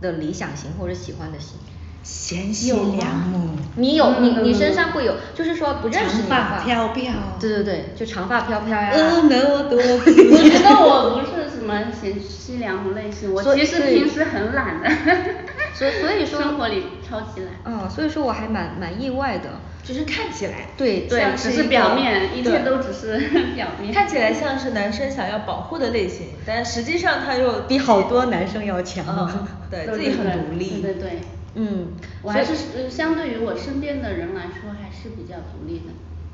[0.00, 1.58] 的理想型或者喜欢的型。
[2.04, 8.92] 贤妻良母，你有你你嗯身上会有，就是说不认识你的长，发飘飘对对对，就长发飘飘呀。
[8.94, 14.88] 婀娜多我觉得我不是什么贤妻良母类型，我其实平时很懒的。
[15.74, 17.54] 所以所以说生活里超级懒。
[17.64, 19.48] 嗯，所以说我还蛮蛮意外的。
[19.82, 23.18] 就是看起来，对对，只是表面，一切都只是
[23.54, 23.92] 表面。
[23.92, 29.04] 看起来像是男生想要保护的类型，但实际上他又比好多男生要强。
[29.06, 30.80] 嗯， 对对自己很对独立。
[30.80, 31.18] 对对对。
[31.54, 31.88] 嗯，
[32.22, 35.84] 我还是呃相对于我身边的人来说，还是比较独立的。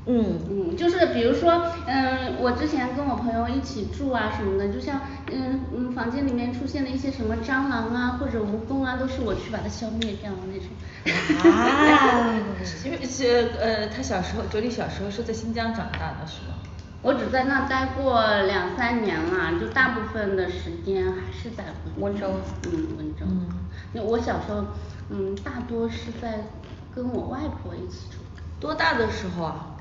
[0.06, 10.68] 嗯嗯，就是比如说，嗯，我之前跟我朋友一起住啊什么的，就像嗯嗯房间里面出现了一些什么蟑螂啊或者蜈蚣啊，都是我去把它消灭掉的那种。
[11.50, 12.34] 啊
[12.84, 16.54] 因为是呃，他小时候，九里小时候是在新疆长大的是吗？
[17.02, 21.64] 我只在那待过两三年啦，就大部分的时间还是在
[21.98, 23.20] 温州嗯，温州。
[23.26, 23.46] 嗯
[23.92, 24.64] 因为我小时候，
[25.10, 26.46] 嗯，大多是在
[26.94, 28.18] 跟我外婆一起住。
[28.60, 29.76] 多大的时候啊？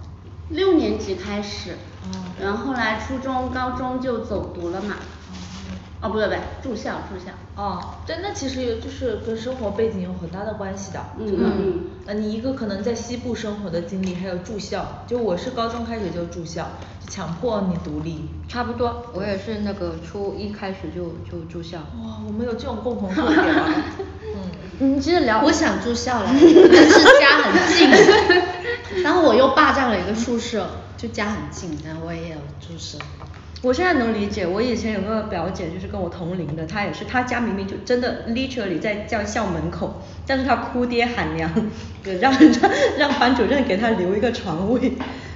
[0.49, 2.09] 六年级开始，哦
[2.41, 4.95] 然后后来初中、高中就走读了嘛。
[6.01, 7.31] 哦，不对不对，住校住校。
[7.55, 16.63] 哦，对，那其实也就是跟生活背景有很大的关系的，嗯这个嗯呃你一个可能在西部生活的经历，还有住校，就我是高中开始就住校，
[17.05, 18.29] 就强迫你独立。
[18.47, 21.77] 差不多，我也是那个初一开始就就住校。
[21.79, 23.69] 哇，我们有这种共同特点啊。
[24.35, 24.41] 嗯，
[24.81, 27.89] 嗯，其实聊我想住校了， 但是家很近，
[29.03, 32.97] 然后我又霸占了一个宿舍，就家很近，然后我也有住舍。
[33.61, 41.51] 我现在能理解，我以前有个表姐，就是跟我同龄的，她也是，她家明明就真的 literally 在叫校门口，但是她哭爹喊娘，
[42.21, 44.93] 让 让让班主任给她留一个床位，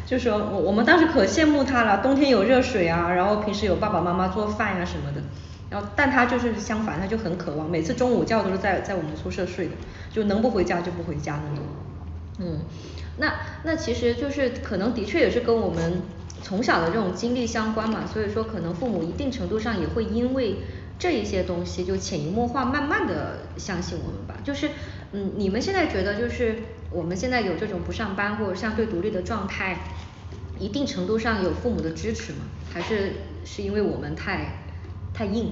[0.07, 5.21] 就说我我们当时可羡慕她了，冬天有热水啊，然后平时有爸爸妈妈做饭呀、什么的，
[5.73, 9.71] 然后但他就是相反，他就很渴望，每次中午觉都是在在我们宿舍睡的，
[10.11, 11.65] 就能不回家就不回家那种。
[12.37, 12.59] 嗯，
[13.17, 13.33] 那
[13.63, 16.03] 那其实就是可能的确也是跟我们
[16.43, 20.57] 从小的这种经历相关嘛，所以说可能父母一定程度上也会因为
[20.99, 24.35] 这一些东西就潜移默化，慢慢的相信我们吧。
[24.43, 24.69] 就是
[25.11, 26.57] 嗯，你们现在觉得就是
[26.91, 29.79] 我们现在有这种不上班或者相对独立的状态，
[30.59, 32.45] 一定程度上有父母的支持吗？
[32.71, 34.62] 还是是因为我们太
[35.13, 35.51] 太硬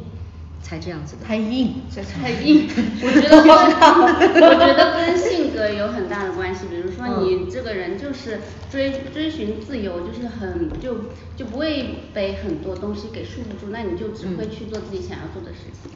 [0.61, 1.25] 才这样子的？
[1.25, 2.67] 太硬，这太硬，
[3.01, 6.65] 我觉得跟我觉得跟 性格有很大的关系。
[6.69, 8.39] 比如说你这个人就是
[8.71, 15.91] 追追寻自由，就是很就就不会被很多东西给束缚住，那你就只会去做自己想要做的事情。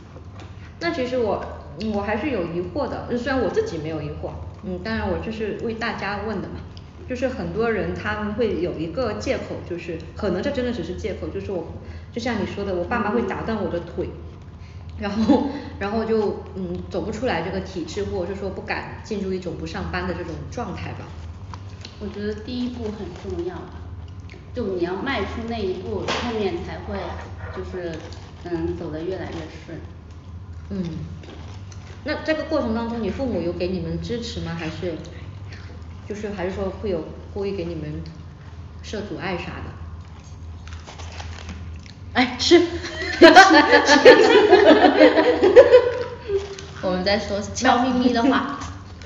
[0.80, 1.46] 那其实我
[1.80, 4.32] 嗯我还是有疑惑的，虽然我自己没有疑惑，
[4.64, 6.56] 嗯，当然我就是为大家问的嘛。
[7.08, 11.68] 就是很多人他们会有一个借口，就是可能这真的只是借口，就是我
[12.16, 14.10] 就像你说的，我爸妈会打断我的腿，
[14.98, 15.50] 然后
[15.80, 21.00] 然后就嗯走不出来这个体制，或者是说不敢进入一种不上班的这种状态吧。
[22.00, 23.56] 我觉得第一步很重要，
[24.54, 27.02] 就你要迈出那一步，后面才会
[27.54, 27.92] 就是
[28.46, 29.78] 嗯走得越来越顺。
[30.70, 30.84] 嗯，
[32.06, 34.56] 那这个过程当中，你父母有给你们支持吗？
[34.58, 34.94] 还是
[36.08, 38.02] 就是还是说会有故意给你们
[38.82, 39.75] 设阻碍啥的？
[42.16, 42.60] 哎，是，
[46.82, 48.60] 我们在说悄咪咪的话。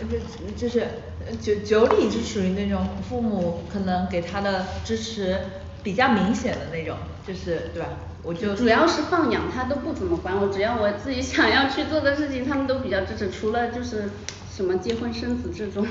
[0.10, 0.18] 就
[0.56, 0.80] 就是
[1.28, 5.38] 呃九九里是属于那种父母可能给他的支持
[5.84, 6.96] 比较明显的那种，
[7.28, 7.90] 就是对吧？
[8.24, 13.30] 我就主要是放养他都不怎么管我，只要我自己想要去做的事情，他们都比较支持。
[13.32, 14.10] 除了就是
[14.56, 15.86] 什么结婚生子这种，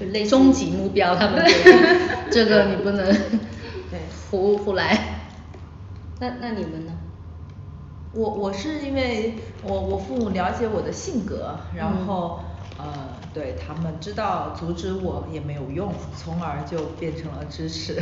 [0.00, 1.78] 就类终极目标，他们 觉得
[2.30, 3.04] 这个你不能
[3.90, 5.15] 对胡胡来。
[6.18, 6.92] 那那你们呢？
[8.12, 12.40] 我我是因为我我父母了解我的性格，然后、
[12.78, 18.00] 呃对他们知道阻止我也没有用，从而就变成了支持。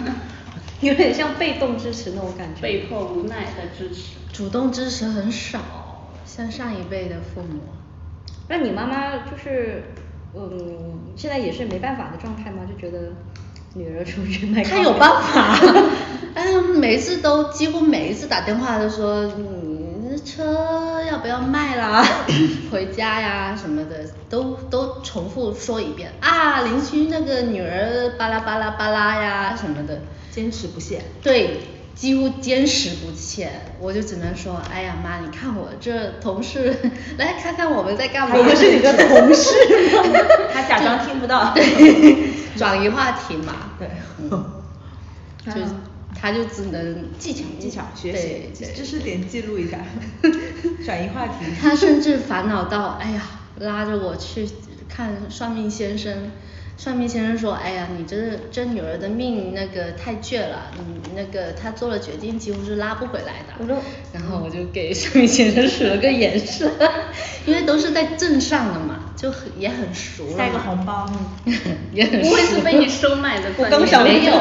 [0.82, 2.60] 有点像被动支持那种感觉。
[2.60, 4.18] 被迫无奈的支持。
[4.30, 5.60] 主动支持很少，
[6.26, 7.60] 像上一辈的父母。
[8.48, 9.84] 那你妈妈就是
[10.34, 12.66] 嗯，现在也是没办法的状态吗？
[12.68, 13.12] 就觉得
[13.74, 15.56] 女儿出去卖他有办法，
[16.34, 22.04] 哎呀，每次都几乎每一次打电话都说，你这车要不要卖啦？
[22.72, 30.00] 回家呀什么的，都都重复说一遍啊，邻居那个女儿巴拉巴拉巴拉呀什么的，
[30.32, 31.02] 坚持不懈。
[31.22, 31.60] 对，
[31.94, 36.74] 几乎坚持不懈，我就只能说，哎呀妈，你看我这同事，
[37.18, 38.34] 来看看我们在干嘛。
[38.36, 39.52] 我是你的同事
[39.96, 40.18] 吗
[40.52, 41.54] 他假装听不到。
[42.60, 43.54] 转移话题嘛。
[43.78, 44.30] 对嗯，
[45.44, 45.52] 就
[46.14, 49.78] 他就只能技巧技巧学对习，对知识点记录一下，
[50.84, 51.46] 转移话题。
[51.60, 53.22] 他甚至烦恼到，哎呀，
[53.58, 54.48] 拉着我去
[54.88, 56.30] 看算命先生。
[56.80, 58.16] 算命先生说，哎呀，你这
[58.50, 63.52] 这女儿的命那个太倔了，你那个她做了决定几乎是拉不回来的。
[63.58, 63.76] 我说
[64.14, 66.70] 然后我就给算命先生使了个眼色，
[67.44, 70.36] 因为都是在镇上的嘛，就很也很熟了嘛。
[70.38, 71.12] 塞个红包。
[71.92, 74.32] 也很熟不会是被你收买的我算命刚想问没有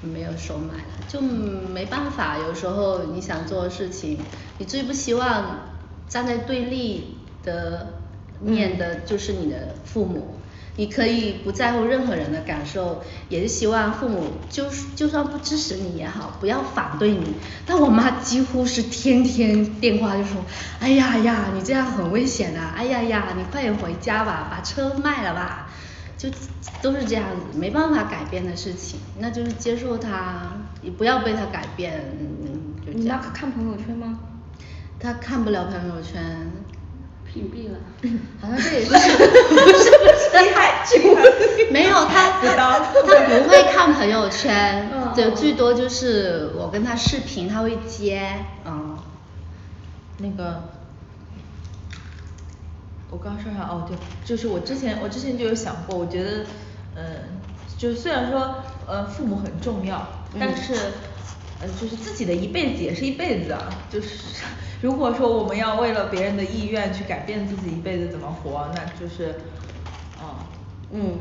[0.00, 2.38] 没有收买了，就没办法。
[2.38, 4.18] 有时候你想做的事情，
[4.56, 5.74] 你最不希望
[6.08, 7.98] 站在对立的
[8.40, 10.32] 面的就是你的父母。
[10.76, 17.34] 你可以不在乎任何人的感受，也是希望父母就就算不支持你也好，不要反对你。
[17.64, 20.44] 但我妈几乎是天天电话就说，
[20.80, 25.68] 哎呀呀，你这样很危险的、哎呀呀，你快点回家吧，把车卖了吧。
[26.18, 26.30] 就
[26.80, 33.18] 都是这样子，没办法改变的事情，那就是接受它，也不要被它改变，嗯，就这你妈。
[33.18, 34.18] 看朋友圈吗？
[34.98, 36.50] 他看不了朋友圈，
[37.36, 37.78] 屏蔽了。
[38.40, 41.22] 好像这也是 不是不是厉害厉害
[41.70, 48.32] 没有，他他不会看朋友圈，嗯就最多就是我跟他视频，他会接，
[48.64, 48.96] 嗯。
[50.18, 50.62] 那个，
[53.10, 53.64] 我刚说啥？
[53.68, 56.46] 哦，对，就是我之前我之前就有想过，我觉得，
[56.94, 57.04] 嗯，
[57.76, 58.56] 就是虽然说
[58.86, 60.08] 呃父母很重要，
[60.40, 60.74] 但是，
[61.60, 64.44] 呃就是自己的一辈子也是一辈子啊，就是
[64.82, 69.34] 如果说我们要为了别人的意愿去改变自己一辈子怎么活，那就是，
[70.18, 70.44] 啊，
[70.92, 71.18] 嗯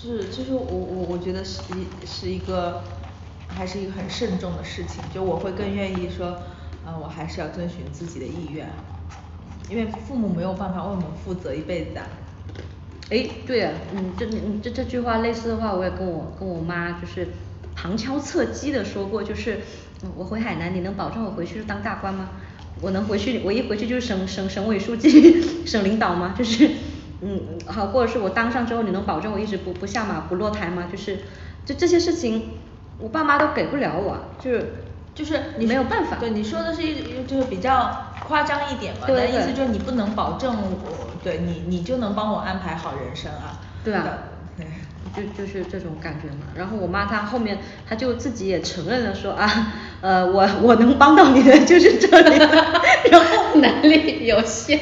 [0.00, 2.82] 是，就是我我我觉得是一是一个，
[3.48, 6.26] 还是一个很慎重的事情，就我会更愿意说，
[6.84, 8.68] 啊我还是要遵循自己的意愿，
[9.70, 12.06] 因为父母没有办法为我们负责一辈子啊。
[13.08, 17.28] 哎，对啊，嗯，这嗯这这句话类似的话，我也跟我跟我妈就是
[17.76, 19.60] 旁敲侧击的说过，就是
[20.02, 22.30] 嗯我回海南，你能保证我回去是当大官吗？
[22.80, 26.34] 我能回去，我一回去就是省省省委书记、 省领导吗？
[26.36, 26.68] 就是
[27.20, 30.88] 嗯好，或者是我当上之后，你能保证我一直不不下马不落台吗？
[30.90, 31.20] 就是
[31.64, 32.50] 就这些事情，
[32.98, 34.74] 我爸妈都给不了我，就是
[35.14, 36.16] 就是你没有办法。
[36.18, 40.54] 对你说的是一就是比较夸张一点嘛，对那意思就是你不能保证
[40.84, 43.60] 我对你你就能帮我安排好人生啊。
[43.82, 44.18] 对啊
[44.56, 44.66] 对，
[45.16, 46.46] 就就是这种感觉嘛。
[46.54, 47.58] 然后我妈她后面
[47.88, 54.78] 她就自己也承认了说啊，呃我我能帮到你的就是这里了，然后能力有限，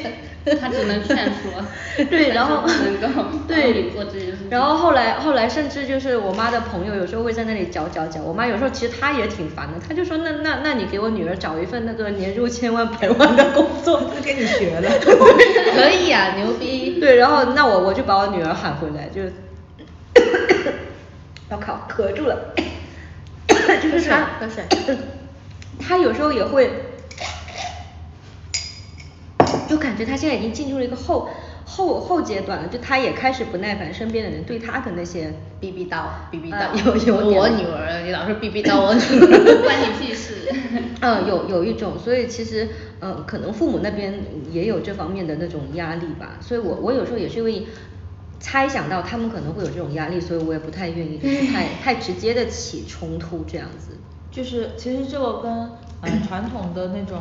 [0.59, 1.63] 她只能劝说
[2.09, 14.89] 对，然后能够对你做这件事情然后后来后来甚至就是我妈的朋友有时候会在那里搅搅搅，我妈有时候其实她也挺烦的，她就说那那那你给我女儿找一份那个年入千万百万的工作，是跟你学的
[15.75, 16.99] 可以啊，牛逼。
[16.99, 19.21] 对，然后那我我就把我女儿喊回来，就，
[21.49, 22.53] 我靠，咳住了，
[23.47, 24.63] 就是他喝水，
[25.79, 26.69] 她 有时候也会，
[29.69, 31.29] 就感觉他现在已经进入了一个后
[31.65, 40.33] 后后阶段了，就他也开始不耐烦身边的人对他的那些逼逼叨，逼逼呃叨， 有有点我女儿，你老是逼逼叨我女儿， 关你屁事。
[41.01, 42.67] 嗯，有有一种，所以其实
[43.01, 44.13] 嗯，可能父母那边
[44.51, 47.67] 也有这方面的那种压力吧，所以我我有时候也是因为
[48.45, 53.97] 猜想到他们可能会有这种压力，所以我也不太愿意就是太太直接的起冲突这样子。
[54.29, 55.51] 就是其实这个跟
[56.01, 57.19] 呃 传统的那种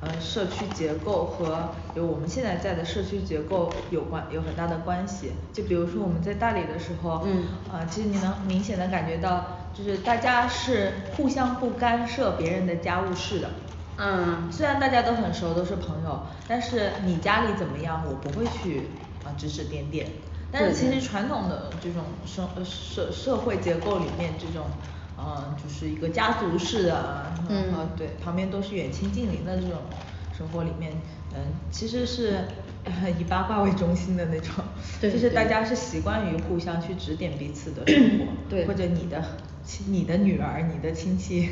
[0.00, 5.32] 呃社区结构和有我们现在在的社区结构有关有很大的关系。
[5.52, 13.50] 就比如说我们在大理的时候，嗯呃其实你能明显的感觉到，就是大家是互相不干涉别人的家务事的。
[13.98, 18.88] 嗯虽然大家都很熟，都是朋友，但是你家里怎么样，我不会去
[19.22, 20.06] 啊指指点点。
[20.52, 24.66] 但是其实传统的这种生呃社社会结构里面，这种
[25.16, 27.72] 呃就是一个家族式的啊，嗯。
[27.74, 29.78] 呃对，旁边都是远亲近邻的这种
[30.36, 30.92] 生活里面，
[31.34, 31.40] 嗯
[31.70, 32.38] 其实是
[32.84, 34.64] 呃以八卦为中心的那种，
[35.00, 38.66] 就是大家是习惯于互相去指点彼此的生活，对。
[38.66, 39.24] 或者你的
[39.64, 41.48] 亲你的女儿，你的亲戚，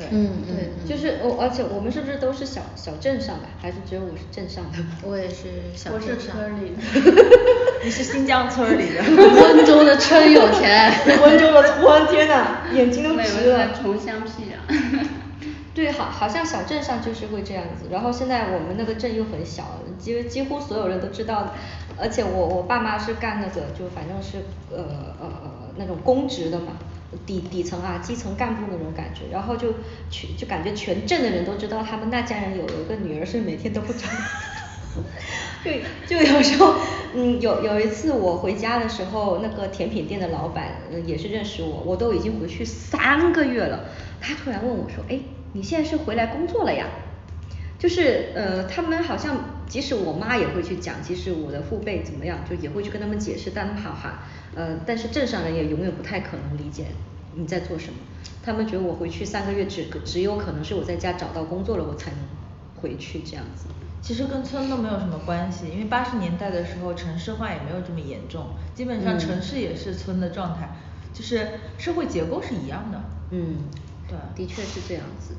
[0.00, 4.78] 对，嗯对，就是我，而且我们是不是都是小小镇上的，还是只有我是镇上的？
[5.06, 6.80] 我也是小我是镇上村里的。
[7.84, 10.90] 你是新疆村儿里的， 温州的村有钱，
[11.22, 13.74] 温州的村，天哪，眼睛都没有直了。
[13.74, 15.06] 穷乡僻壤。
[15.74, 17.86] 对，好，好像小镇上就是会这样子。
[17.90, 21.54] 然后现在我们那个镇又很小，几几乎所有人都知道。
[22.02, 24.38] 而且我我爸妈是干那个，就反正是
[24.70, 24.82] 呃
[25.20, 26.72] 呃呃那种公职的嘛，
[27.26, 29.22] 底底层啊，基层干部那种感觉。
[29.32, 29.74] 然后就
[30.10, 34.10] 全就感觉全镇的人都知道他们那家人有有个女儿是每天都不长。
[35.62, 36.74] 对，就有时候，
[37.14, 40.68] 嗯，有有一次我回家的时候，那个甜品店的老板
[41.04, 43.84] 也是认识我，我都已经回去三个月了，
[44.20, 45.20] 他突然问我说，哎，
[45.52, 46.86] 你现在是回来工作了呀？
[47.80, 54.22] 就是呃，他们好像即使我妈也会去讲，即使我的父辈怎么样，就也会去跟他们解释，但好哈，
[54.54, 56.88] 呃，但是镇上人也永远不太可能理解
[57.34, 57.98] 你在做什么，
[58.42, 62.20] 他们觉得我回去三个月只只有可能是我在家找到工作了，我才能
[62.76, 63.64] 回去这样子。
[64.02, 70.76] 其实跟村都没有什么关系，因为八十年代的时候城市化也没有这么严重，基本上嗯城市也是村的状态，
[71.14, 73.00] 就是社会结构是一样的。
[73.30, 73.56] 嗯，
[74.06, 75.34] 对的确是这样子。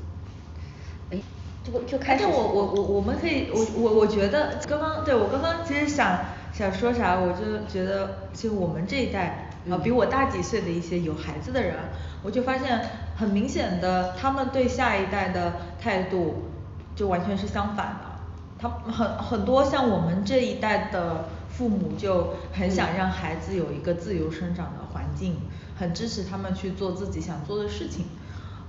[1.62, 6.18] 哎，这不就开始但我我我我们可以，我我我觉得刚刚对我刚刚其实想
[6.52, 11.76] 想说啥，我就觉得其实我们这一代啊、比我大几岁的一些有孩子的人，
[12.24, 12.80] 我就发现
[13.16, 16.42] 很明显的，他们对下一代的态度
[16.96, 18.10] 就完全是相反的。
[18.58, 25.36] 他们很很多像我们这一代的父母就很想让孩子有一个自由生长的环境，
[25.78, 28.06] 很支持他们去做自己想做的事情。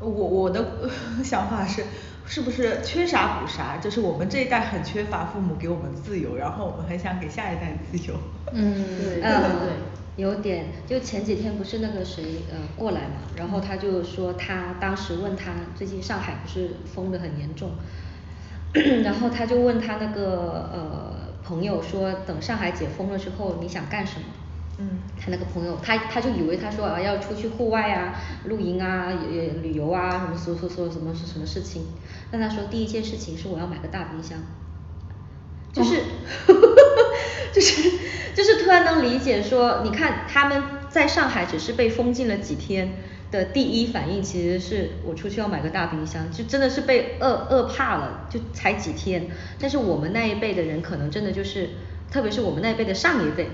[0.09, 0.65] 我我的
[1.23, 1.83] 想法是，
[2.25, 3.77] 是不是缺啥补啥？
[3.77, 8.15] 就是我们这一代很缺乏父母给我们自由，然后我们很想给下一代自由。
[8.53, 17.71] 嗯，对嗯对有点，就前几天不是那个谁呃过来嘛，然后他就说他当时问他最近上海不是封的很严重，
[19.03, 24.25] 然后他就问他那个呃朋友说等上海解封了之后你想干什么？
[24.79, 28.15] 嗯他那个朋友他他就以为他说啊要出去户外啊
[28.45, 31.83] 露营啊也旅游啊什么说说说什么是什么事情，
[32.31, 34.39] 但他说第一件事情是我要买个大冰箱。
[35.71, 36.03] 就是
[37.51, 37.91] 就是
[38.35, 42.93] 就是突然能理解说，你看他们在上海只是被封禁了几天
[43.31, 49.27] 的第一反应，其实是我出去要买个大冰箱，就真的是被饿饿怕了，就才几天。
[49.59, 51.69] 但是我们那一辈的人可能真的就是，
[52.11, 53.49] 特别是我们那一辈的上一辈，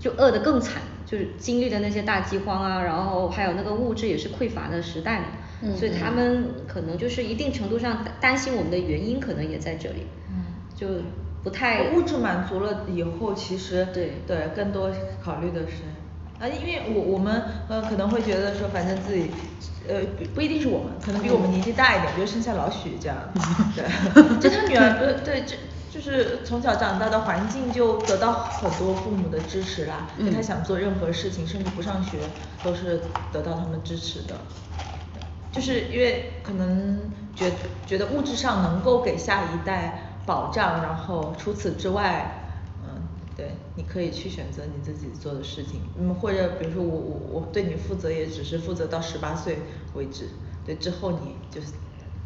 [0.00, 5.26] 就饿得更惨，就是经历的那些大饥荒啊，然后还有那个物质也是匮乏的时代嘛，
[5.62, 10.44] 嗯所以他们可能就是一定程度上担心我们的原因可能也在这里，嗯。
[10.74, 10.86] 就
[11.42, 14.14] 不太物质满足了以后，其实对。
[14.26, 14.90] 对更多
[15.22, 15.84] 考虑的是，
[16.38, 19.30] 啊，因为我我们呃可能会觉得说，反正自己
[19.88, 23.16] 呃不不一定是我们，可能比我们年纪大一点，比如生下老许这样，
[23.76, 23.84] 对，
[24.40, 25.56] 就他女儿 呃对这。
[25.92, 32.18] 就是从小长大的环境就得到很多父母的支持啦，就他想做任何事情，甚至不上学
[32.62, 34.36] 都是得到他们支持的。
[35.50, 37.52] 就是因为可能觉
[37.84, 42.54] 觉得物质上能够给下一代保障，然后除此之外，
[42.86, 43.02] 嗯，
[43.36, 49.58] 对，你可以去选择你自己做的事情，嗯，或者比如说我我我对你负责也只是负责到十八岁
[49.94, 50.28] 为止，
[50.64, 51.72] 对，之后你就是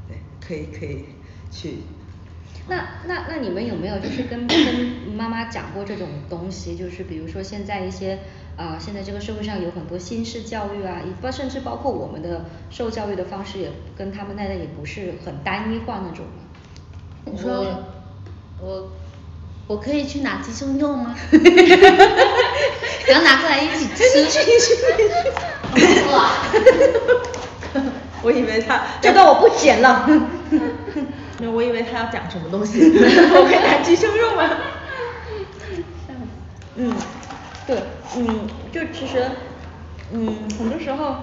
[0.06, 1.06] 对，可以可以
[1.50, 1.84] 去。
[2.66, 4.58] 那那那你们有没有就是跟跟
[5.14, 6.74] 妈妈讲过这种东西？
[6.76, 8.20] 就是比如说现在一些
[8.56, 16.44] 啊、现在这个社会上有很多新式教育啊，包甚至包括我们的受教育的方式也跟他们那代也不是很单一化那种嘛。
[17.24, 17.82] 你说
[18.60, 18.92] 我
[19.66, 21.16] 我可以去拿鸡胸肉吗？
[23.08, 24.04] 然后拿过来一起吃。
[26.12, 26.30] 哇！
[28.22, 30.08] 我以为他这段我不剪了。
[31.44, 34.50] 那我以为他要讲什么东西， 我可以拿鸡胸肉吗？
[36.76, 36.92] 嗯，
[37.66, 37.82] 对，
[38.16, 39.22] 嗯，就其实，
[40.10, 40.26] 嗯，
[40.58, 41.16] 很多时候，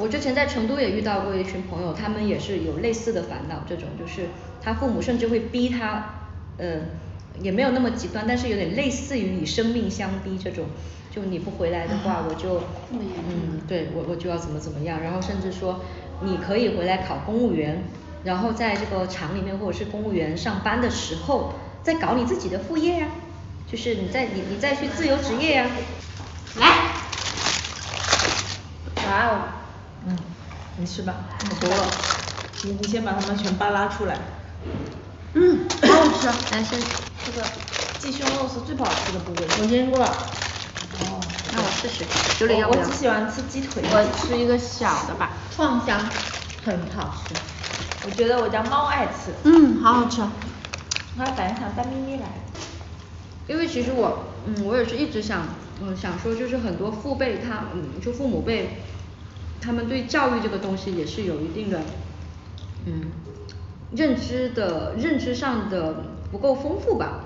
[0.00, 4.30] 我之前在成都也遇到过一群朋友，他们也是有类似的烦恼，这种就是
[4.62, 6.14] 他父母甚至会逼他，
[6.56, 6.80] 呃，
[7.40, 10.64] 也没有那么极端，但是有点类似于以生命相逼这种，
[11.14, 15.80] 就你不回来的话，我就，嗯，对我我就要怎么怎么样，然后甚至说
[16.22, 17.84] 你可以回来考公务员，
[18.28, 23.06] 然后在这个厂里面或者是公务员上班的时候，再搞你自己的副业呀、
[23.66, 25.66] 就是你再你你再去自由职业呀、
[26.56, 26.66] 来，
[29.08, 29.38] 哇哦，
[30.06, 30.18] 嗯，
[30.76, 31.86] 你吃吧，我多了，
[32.60, 34.18] 你你先把它们全扒拉出来。
[35.32, 36.26] 嗯，好好吃。
[36.54, 36.78] 来先
[37.24, 37.42] 这个
[37.98, 39.48] 鸡胸肉是最不好吃的部位。
[39.58, 40.06] 我腌过了。
[41.00, 42.04] 哦，那我试试，
[42.38, 42.80] 九里要不要？
[42.82, 43.82] 我只喜欢吃鸡腿。
[43.90, 45.98] 我吃一个小的吧，创香，
[46.66, 47.34] 很好吃。
[48.08, 49.34] 我觉得我家猫爱吃。
[49.44, 50.22] 嗯，好好吃。
[51.14, 52.26] 它本来想带咪咪来。
[53.46, 55.46] 因为其实我，嗯，我也是一直想，
[55.82, 58.82] 嗯，想说就是很多父辈他，嗯，就父母辈，
[59.60, 61.82] 他们对教育这个东西也是有一定的，
[62.86, 63.12] 嗯，
[63.90, 67.20] 认知的认知上的不够丰富吧。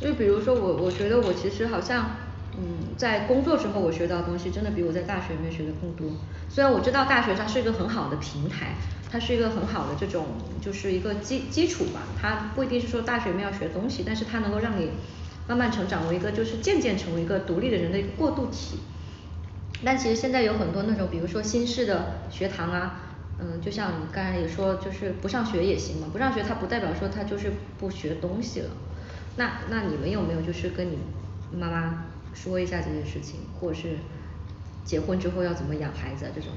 [0.00, 2.08] 因为比如说我，我觉得我其实好像，
[2.56, 6.06] 嗯，在工作之后我学到的东西真的比我在大学里面学的更多。
[6.48, 8.76] 虽然我知道大学它是一个很好的平台，
[9.10, 10.26] 它是一个很好的这种
[10.60, 14.90] 就是一个基基础吧，它不一定是说大学里面要学东西，但是它能够让你
[15.48, 18.78] 慢慢成长为一个就是渐渐成为一个独立的人的一个过渡体。
[19.84, 23.00] 但其实现在有很多那种，比如说新式的学堂啊，
[23.38, 28.70] 嗯，就像你刚才也说，就是不上学也行嘛，不上学它不代表说他就是不学东西了。
[29.36, 30.98] 那那你们有没有就是跟你
[31.50, 32.04] 妈妈
[32.34, 33.96] 说一下这件事情，或者是
[34.84, 36.50] 结婚之后要怎么养孩子啊这种？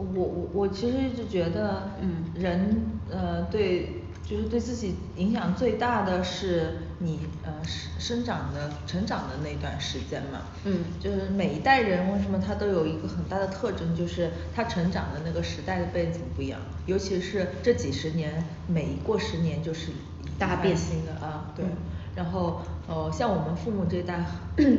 [0.00, 10.40] 哎，我我我我其实一直觉得，嗯人呃对，就是对自己影响最大的是你呃生生长的成长的那段时间嘛。
[10.64, 19.94] 嗯就是每一代人为什么他都有一个很大的特征，就是他成长的那个时代的背景不一样，尤其是这几十年，每一过十年就是一
[20.38, 21.64] 大变新的啊，对。
[21.66, 21.76] 嗯
[22.14, 24.24] 然后呃，像我们父母这一代，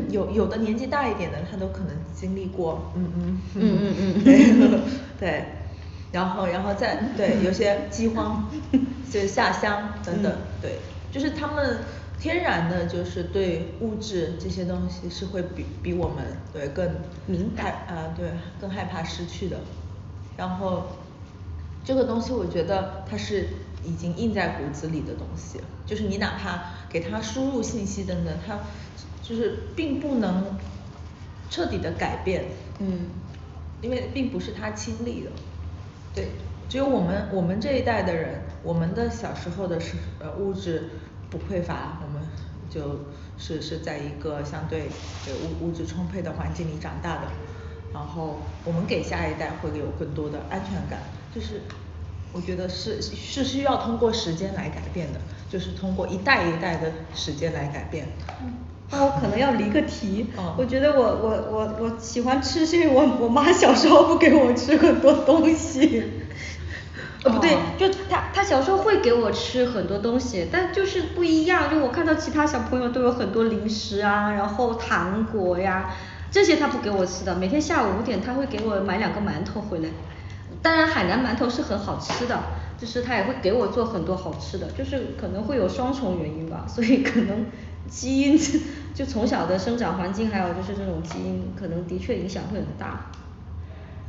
[0.10, 4.80] 有有的年纪大一点的，他都可能经历过，嗯嗯嗯嗯嗯对
[5.18, 5.46] 对，
[6.12, 8.50] 然后然后再对有些饥荒，
[9.12, 10.80] 就是下乡等等嗯，对，
[11.10, 11.80] 就是他们
[12.20, 16.88] 天然的就是对物质这些东西是会比比我们对更
[17.26, 18.30] 敏感害啊对
[18.60, 19.58] 更害怕失去的，
[20.36, 20.88] 然后
[21.84, 23.48] 这个东西我觉得它是
[23.84, 28.60] 已经印在骨子里的东西，就是你哪怕给他输入信息等等，他
[29.24, 30.58] 就是并不能
[31.50, 32.46] 彻底的改变，
[32.80, 33.10] 嗯，
[33.82, 35.32] 因为并不是他亲历的，
[36.14, 36.28] 对，
[36.68, 40.90] 只有我们我们这一代的人，我们的小时候的是呃物质
[41.30, 42.22] 不匮乏，我们
[42.70, 43.06] 就
[43.38, 44.90] 是是在一个相对
[45.26, 47.28] 对物物质充沛的环境里长大的，
[47.94, 51.02] 然后我们给下一代会有更多的安全感，
[51.34, 51.62] 就是
[52.34, 55.20] 我觉得是是需要通过时间来改变的，
[55.50, 58.08] 就是通过一代一代的时间来改变。
[58.90, 66.04] 那我可能要离个题，哦我觉得我我我我喜欢吃是因为我我妈小时候不给我吃很多东西。
[67.24, 75.94] 呃不对哦，就她她小时候会给我吃很多东西，但就是不一样，就我看到其他小朋友都有很多零食啊，然后糖果呀，
[76.32, 79.90] 这些她不给我吃的，每天下午五点她会给我买两个馒头回来，
[80.62, 82.44] 当然海南馒头是很好吃的，
[82.78, 87.46] 就是他也会给我做很多好吃的，就是可能会有双重原因吧，所以可能
[87.90, 88.40] 基因
[88.94, 93.12] 就从小的生长环境，还有就是这种基因，可能的确影响会很大。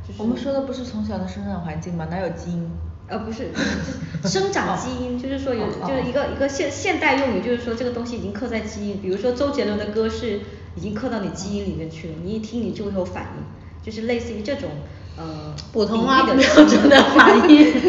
[0.07, 2.07] 就是我们说的不是从小的生长环境吗？
[2.09, 2.69] 哪有基因？
[3.05, 10.39] 呃不是，就是生长基因，就是说有就是一个一个现现代用语，就是说这个东西已经刻在基因，比如说周杰伦的歌是
[10.75, 13.43] 已经刻到你基因里面去了，你一听你就会有反应，
[13.81, 14.69] 就是类似于这种
[15.17, 17.71] 呃普通话的标准的反应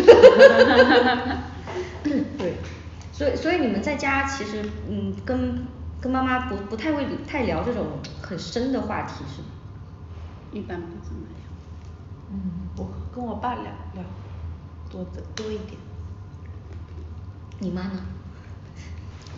[2.38, 2.54] 对，
[3.12, 5.66] 所以所以你们在家其实嗯跟
[6.00, 7.86] 跟妈妈不不太会太聊这种
[8.20, 9.48] 很深的话题是吗？
[10.52, 11.36] 一般不怎么聊。
[12.30, 13.64] 嗯，我跟我爸聊
[13.94, 14.04] 聊
[14.90, 15.78] 多的多一点。
[17.58, 18.00] 你妈呢？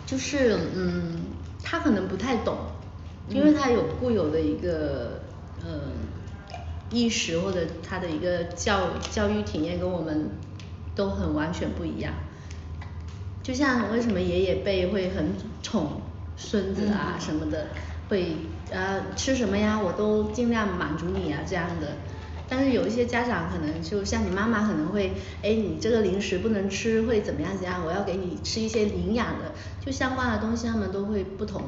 [0.05, 1.21] 就是嗯，
[1.63, 2.57] 他可能不太懂，
[3.29, 5.21] 因为他有固有的一个
[5.63, 5.81] 呃
[6.89, 10.29] 意识或者他的一个教教育体验跟我们
[10.95, 12.13] 都很完全不一样。
[13.43, 15.33] 就像为什么爷爷辈会很
[15.63, 16.01] 宠
[16.35, 17.67] 孙子啊嗯什么的，
[18.09, 18.35] 会
[18.69, 21.87] 呃吃什么呀，我都尽量满足你啊这样的。
[22.49, 25.11] 但是有一些家长可能就像你妈妈可能会，
[25.43, 29.51] 哎你这个零食不能吃，会怎么样怎样，我要给你吃一些营养的，
[29.85, 31.61] 就相关的东西他们都会不同。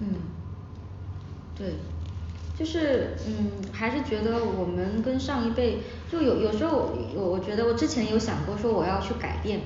[0.00, 0.08] 嗯，
[1.56, 1.74] 对，
[2.56, 5.78] 就是嗯，还是觉得我们跟上一辈
[6.10, 9.60] 就有有时候我我觉得我之前有想过说我要去改变，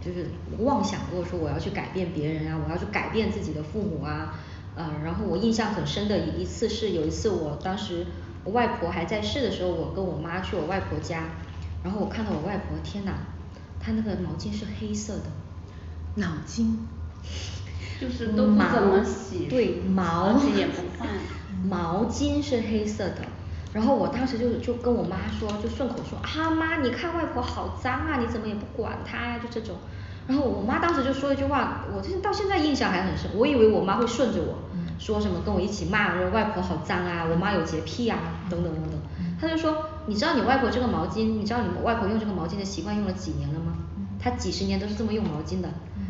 [0.00, 0.26] 就是
[0.58, 4.38] 妄想过说我要去改变别人啊，我要去改变自己的父母啊，
[4.76, 8.06] 呃，然后我印象很深的一一次是有一次我当时
[8.44, 11.24] 我外婆还在世的时候，我跟我妈去我外婆家，
[11.82, 13.12] 然后我看到我外婆，天呐，
[13.80, 15.24] 她那个毛巾是黑色的。
[16.14, 16.86] 脑筋。
[17.98, 21.08] 就是都不怎么洗对，毛，而且也不换
[21.64, 23.22] 毛巾是黑色的，
[23.72, 29.76] 然后我当时就就跟我妈说，就顺口说啊妈，你看外婆好脏啊，你怎么也不管她呀、就这种。
[30.26, 34.58] 然后我妈当时就说一句话，我这到现在印象还很深，我以为我妈会顺着我，
[34.98, 38.18] 说什么跟我一起骂说外婆好脏啊，我妈有洁癖啊，
[38.50, 39.00] 等等等等。
[39.40, 43.76] 她就说，你知道你外婆这个毛巾，你知道你们外婆用这个毛巾的习惯用了几年了吗？
[44.18, 45.68] 她几十年都是这么用毛巾的。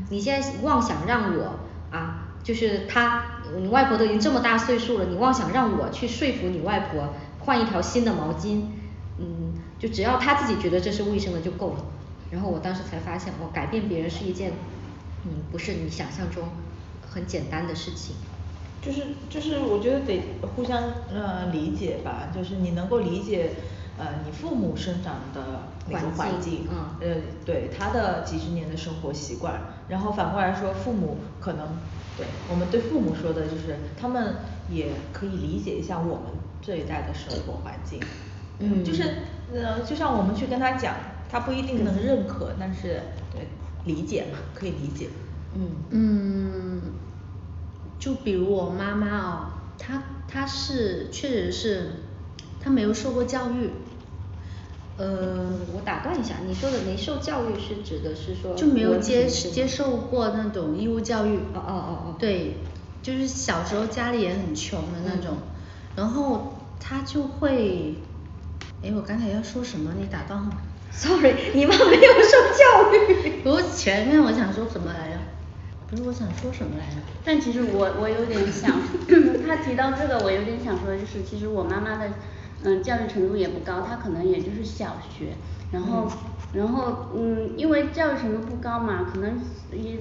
[0.08, 1.58] 你现在妄想让我
[1.90, 8.62] 啊，就是她，你外婆都已经这么大岁数了，你妄想让我去说服你外婆换一条新的毛巾，
[9.18, 11.84] 嗯，就只要她自己觉得这是卫生的就够了。
[12.30, 14.52] 然后我当时才发现，我，改变别人是一件，
[15.24, 16.48] 嗯，不是你想象中
[17.00, 18.16] 很简单的事情。
[18.82, 20.20] 就是就是我觉得得
[20.54, 23.50] 互相呃理解吧，就是你能够理解
[23.98, 31.78] 呃你父母生长的那种环境环境，嗯呃对他的几十年的生活习惯，然后反过来说父母可能
[32.16, 34.36] 对我们对父母说的就是他们
[34.70, 36.22] 也可以理解一下我们
[36.60, 38.00] 这一代的生活环境，
[38.58, 39.02] 嗯就是
[39.52, 40.94] 呃就像我们去跟他讲，
[41.30, 43.00] 他不一定能认可，但是
[43.32, 43.48] 对
[43.84, 45.08] 理解嘛，可以理解。
[45.54, 46.82] 嗯嗯，
[47.98, 49.46] 就比如我妈妈哦，
[49.78, 51.92] 她她是确实是，
[52.60, 53.70] 她没有受过教育，
[54.98, 61.36] 呃，我打断一下，你说的没受教育是指的是说就没有接接受过那种义务教育。
[61.54, 62.54] 哦哦哦哦对，
[63.02, 65.36] 就是小时候家里也很穷的那种，
[65.94, 67.94] 然后他就会，
[68.82, 69.92] 哎，我刚才要说什么？
[69.98, 70.50] 你打断我。
[70.92, 73.42] Sorry，你妈没有受教育。
[73.44, 75.18] 我前面我想说什么来着？
[75.90, 76.96] 不是我想说什么来着？
[77.22, 78.72] 但其实我我有点想，
[79.46, 82.08] 他提到这个，我有点想说，就是其实我妈妈的
[82.62, 85.34] 嗯教育程度也不高，他可能也就是小学，
[85.70, 86.12] 然后、
[86.52, 89.40] 然后嗯，因为教育程度不高嘛，可能
[89.72, 89.98] 也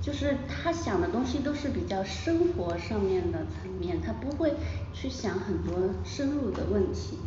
[0.00, 4.54] 就是他想的东西都是比较生活上面的层面，他不会
[4.92, 7.18] 去想很多深入的问题，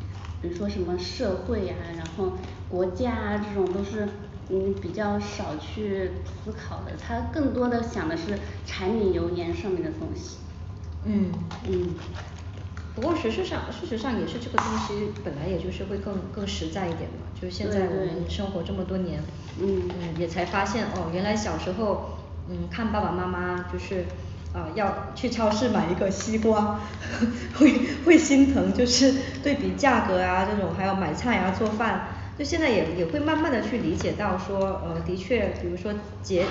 [0.42, 2.38] 比如说什么社会呀、然后
[2.70, 4.08] 国家啊这种都是
[4.50, 10.38] 嗯比较少去思考的，他更多的想的是柴米油盐上面的东西。
[11.04, 11.34] 嗯。
[11.68, 11.96] 嗯
[12.96, 19.24] 不过事实上事实上也是这个东西本来也就是会更更实在一点嘛，就是现在我们生活这么多年，
[19.62, 22.18] 嗯也才发现哦原来小时候
[22.50, 24.06] 嗯看爸爸妈妈就是
[24.52, 26.80] 啊要去超市买一个西瓜，
[27.56, 27.72] 会
[28.06, 29.14] 会心疼，就是
[29.44, 36.46] 对比价格啊这种还有买菜啊做饭，就现在也也会慢慢的去理解到说呃的确比如说节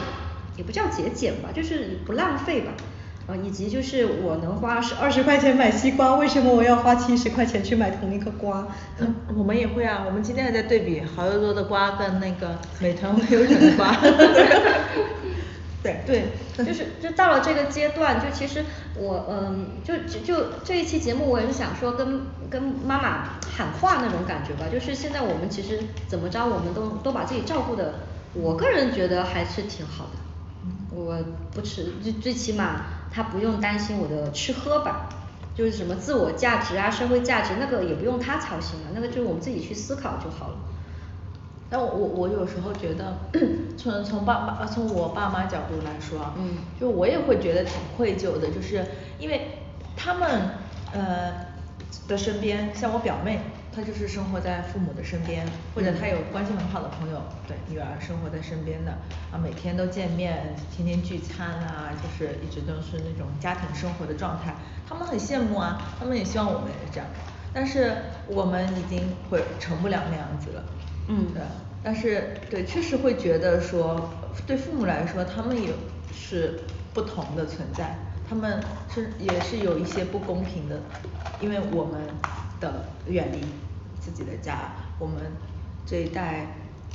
[0.57, 2.73] 也不叫节俭吧，就是不浪费吧。
[3.29, 8.67] 呃以及就是我能花十二十块钱买西瓜，为什么我要花七十块钱去买同一个瓜？
[8.99, 13.95] 嗯 我们也会啊，我们今天还在对比好又多的瓜跟那个 美团无忧人的瓜。
[15.81, 16.25] 对对，
[16.65, 18.65] 就是就到了这个阶段，就其实
[18.97, 27.95] 我嗯就就就这一期节目我也是想说跟跟妈妈喊话那种感觉吧，就是现在我们其实怎么着我们都都把自己照顾的，
[28.35, 30.28] 我个人觉得还是挺好的。
[31.05, 31.19] 我
[31.53, 35.09] 不吃最最起码他不用担心我的吃喝吧，
[35.55, 40.57] 就是什么自我价值啊社会价值那个也不用他操心了，那个就是我们自己去思考就好了。
[41.71, 43.19] 但我我我有时候觉得，
[43.77, 48.85] 从从爸爸从我爸妈角度来说啊，嗯就我也会觉得挺愧疚的，就是
[49.19, 49.59] 因为
[49.95, 50.51] 他们
[50.93, 51.47] 呃
[52.09, 53.41] 的身边，像我表妹，
[53.79, 58.91] 她就是生活在父母的身边，或者他有关系很好的朋友，对女儿生活在身边的，
[59.31, 64.53] 啊每天都见面，天天聚餐啊，就是一直都是那种家庭生活的状态，
[64.89, 67.09] 他们很羡慕啊，他们也希望我们也是这样，
[67.53, 69.01] 但是我们已经
[69.31, 70.65] 会成不了那样子了。
[71.07, 71.41] 嗯对，
[71.81, 74.11] 但是对确实会觉得说，
[74.45, 75.69] 对父母来说，他们也
[76.13, 76.59] 是
[76.93, 77.97] 不同的存在，
[78.29, 78.61] 他们
[78.93, 80.81] 是也是有一些不公平的，
[81.41, 82.01] 因为我们
[82.61, 83.39] 的远离
[84.09, 85.21] 自己的家，我们
[85.85, 86.47] 这一代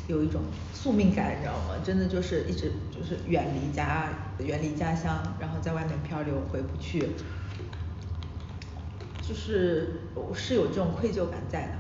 [0.08, 0.42] 有一种
[0.74, 1.76] 宿命感，你知道吗？
[1.84, 4.10] 真的就是一直就是远离家
[4.40, 7.10] 远离家乡，然后在外面漂流回不去，
[9.22, 11.74] 就是我是有这种愧疚感在的。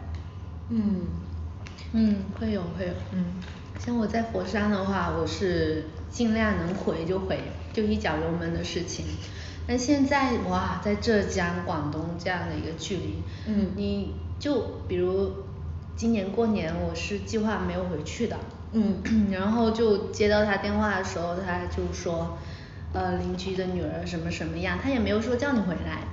[0.69, 1.01] 嗯
[1.93, 3.25] 嗯会有会有，嗯
[3.79, 7.39] 像我在佛山的话，我是尽量能回就回，
[7.73, 9.05] 就一脚油门的事情。
[9.65, 15.31] 但现在哇，在浙江、广东这样的一个距离，嗯你就比如
[15.95, 18.37] 今年过年我是计划没有回去的，
[18.71, 19.01] 嗯。
[19.31, 22.37] 然后就接到他电话的时候，他就说，
[22.93, 26.03] 呃邻居的女儿什么什么样，他也没有说叫你回来，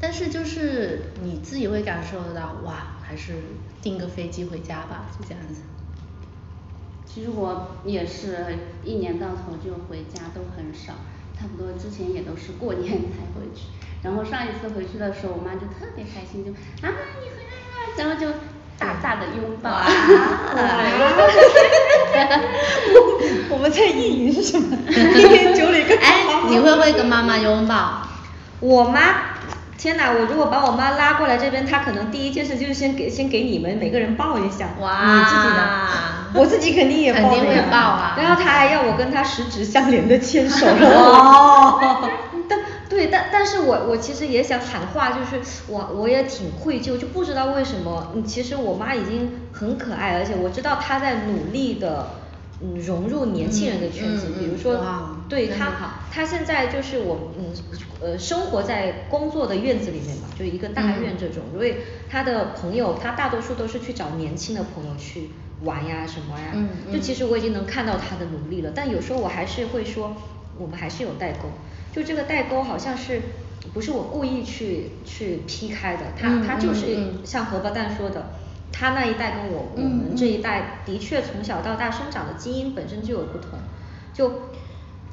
[0.00, 3.34] 但是就是你自己会感受得到，哇，还是
[3.82, 5.62] 订个飞机回家吧，就这样子。
[7.06, 8.44] 其实我也是
[8.82, 10.94] 一年到头就回家都很少，
[11.38, 13.66] 差不多之前也都是过年才回去，
[14.02, 16.50] 然后上一次回去的时候，我妈就特别开心，就
[16.86, 16.90] 啊
[17.22, 17.30] 你
[17.96, 18.26] 然后就
[18.78, 19.86] 大大的拥抱啊，
[23.50, 24.76] 我们在意淫是什么？
[24.88, 28.02] 一天酒里跟 哎，你会不会跟妈妈拥抱？
[28.60, 29.00] 我妈，
[29.78, 30.10] 天哪！
[30.12, 34.68] 我如果把我妈拉过来这边，她可能第一件事就是先给先给你们每个人抱一下。
[34.80, 35.88] 哇你自己呢？
[36.34, 40.66] 我自己肯定也抱肯定会抱啊然后她还要我跟她十指相连的牵手。
[40.66, 42.33] 哦但
[42.94, 52.22] 对，但但是我我其实也想喊话，就是我我也挺愧疚，就不知道为什么，嗯，其实我妈已经很可爱，而且我知道她在努力的。
[52.60, 55.72] 嗯，融入年轻人的圈子，嗯嗯比如说哇，对她
[56.12, 57.52] 她现在就是我嗯
[58.00, 61.74] 呃生活在工作的院子里面嘛，就一个大院这种，所以
[62.08, 65.30] 她的朋友，她大多数都是去找年轻的朋友去
[65.64, 70.16] 玩呀什么呀，嗯嗯就其实我已经能看到她的努力了，但有时候我还是会说，
[70.56, 71.48] 我们还是有代沟，
[71.94, 73.22] 就这个代沟好像是
[73.72, 78.32] 不是我故意去去劈开的，他嗯他就是像荷包蛋说的。
[78.76, 83.50] 他那一代跟我我嗯们这一代的确从小到大生长的基因本身就有不同，
[84.12, 84.50] 就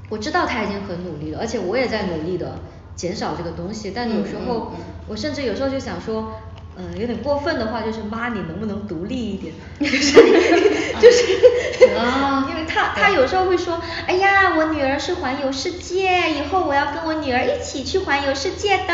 [0.10, 2.58] 我知道他已经很努力了，而且我也在努力的
[2.96, 4.74] 减少这个东西，但有时候
[5.08, 6.34] 我甚至有时候就想说，
[6.78, 9.54] 嗯，有点过分的话就是妈，你能不能独立一点？
[9.80, 10.14] 就是
[11.02, 18.94] 就是啊 因为他他有时候会说，哎呀，我女儿是环游世界，以后我要跟我女儿一起去环游世界的，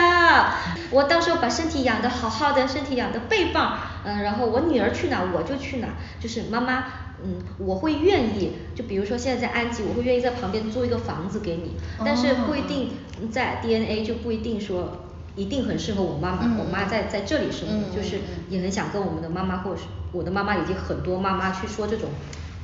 [0.89, 5.87] 我到时候把身体养得好好的，身体养得倍棒，嗯，然后我女儿去哪我就去哪，
[6.19, 6.83] 就是妈妈。
[7.19, 11.75] 嗯，我会愿意，就比如说现在在安吉，我会愿意在旁边租一个房子给你，
[12.05, 12.91] 但是不一定
[13.31, 15.06] 在 DNA 就不一定说
[15.37, 16.57] 一定很适合我妈妈，嗯。
[16.59, 18.19] 我妈在在这里生活，嗯就是
[18.49, 22.09] 也很想跟我们的妈妈或者是我的妈妈以及很多妈妈去说这种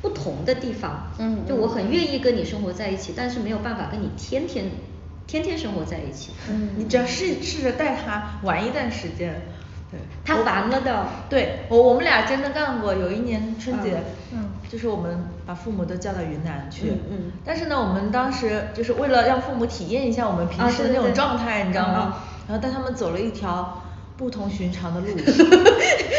[0.02, 1.70] 不同的地方，嗯就我嗯。
[1.70, 4.66] 很愿意跟你生活在一起，但是没有办法跟你天天
[5.28, 6.72] 天天生活在一起，嗯。
[6.76, 9.42] 你只要试试着带他玩一段时间，
[9.92, 14.02] 对，他烦了的，对我我们俩真的干过，有一年春节，
[14.34, 14.50] 嗯嗯。
[14.70, 17.18] 就是我们把父母都叫到云南去，嗯嗯。
[17.46, 22.14] 但是呢，我们当时就是为了让父母体验一下我们平时的那种状态，你知道吗？
[22.18, 23.82] 嗯然后带他们走了一条
[24.16, 25.08] 不同寻常的路，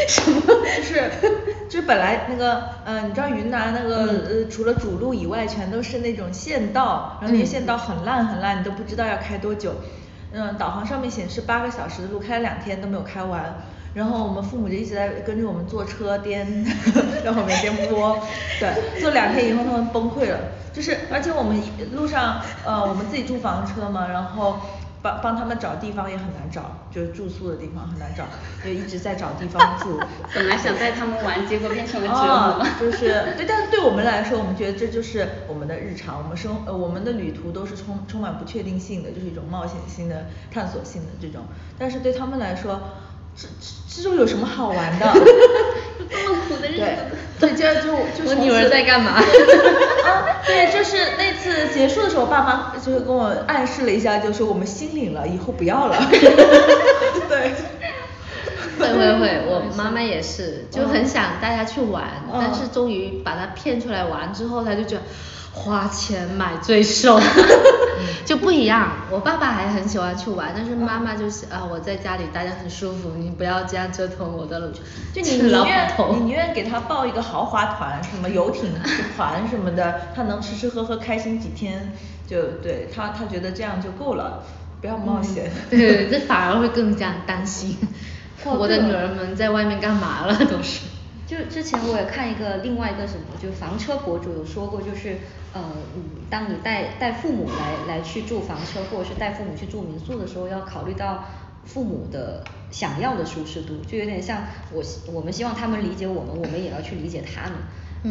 [0.09, 0.41] 什么？
[0.75, 1.09] 就是
[1.69, 9.75] 就是本来那个呃你知道云南那个呃除了主路以外全都是那种县道，然后那些县道很烂很烂，你都不知道要开多久。
[10.33, 13.55] 嗯，导航上面显示八个小时的路，开了两天都没有开完。
[13.93, 16.65] 然后我们父母就一直在跟着我们坐车颠，
[17.23, 18.17] 在后面颠簸，
[18.59, 20.37] 对，坐两天以后他们崩溃了。
[20.73, 21.57] 就是而且我们
[21.93, 24.59] 路上呃我们自己住房车嘛，然后
[25.05, 28.25] 帮帮他们找地方也很难找，就是住宿的地方很难找，
[28.65, 29.99] 就一直在找地方住。
[30.33, 32.23] 本来想带他们玩，结果变成了折磨。
[32.25, 41.45] 啊，就是对，但是对我们来说，我们觉得这就是我们的日常，我们生呃我们的旅途都是充充满不确定性的，就是一种冒险性的探索性的这种。
[41.77, 42.81] 但是对他们来说。
[43.37, 45.05] 这这这有什么好玩的？
[46.09, 47.14] 这么苦的日子。
[47.39, 49.11] 对，对，就就就我女儿在干嘛？
[50.05, 55.97] 啊，对，就是那次结束的时候，爸妈就是跟我暗示了一下，就说我们心领了，以后不要了。
[57.29, 57.51] 对。
[58.77, 65.01] 会会会，我妈妈也是，就很想带她去玩，但是终于把她骗出来玩之后，她就觉得。
[65.57, 67.17] 花钱买罪受，
[68.25, 68.89] 就不一样。
[69.09, 74.71] 我爸爸还很喜欢去玩，但是妈妈就是啊，我在家里待着很舒服，你不要这样折腾我的
[75.13, 78.71] 就你宁愿你宁愿给他报一个豪华团，什么游艇
[79.15, 81.93] 团什么的，他能吃吃喝喝开心几天，
[82.27, 84.43] 就对他他觉得这样就够了，
[84.81, 85.51] 不要冒险。
[85.69, 87.77] 对，这反而会更加担心，
[88.43, 90.81] 我的女儿们在外面干嘛了都是。
[91.27, 95.17] 就之前我也看一个另外一个什么，就房车博主有说过，就是
[95.53, 95.63] 呃，
[96.29, 101.25] 当你带带父母来来去住房车，或者是带父母去住民宿的时候，要考虑到
[101.63, 107.53] 父母的想要的舒适度，就有点像我我们希望他们理解我们，我们也要去理解他们。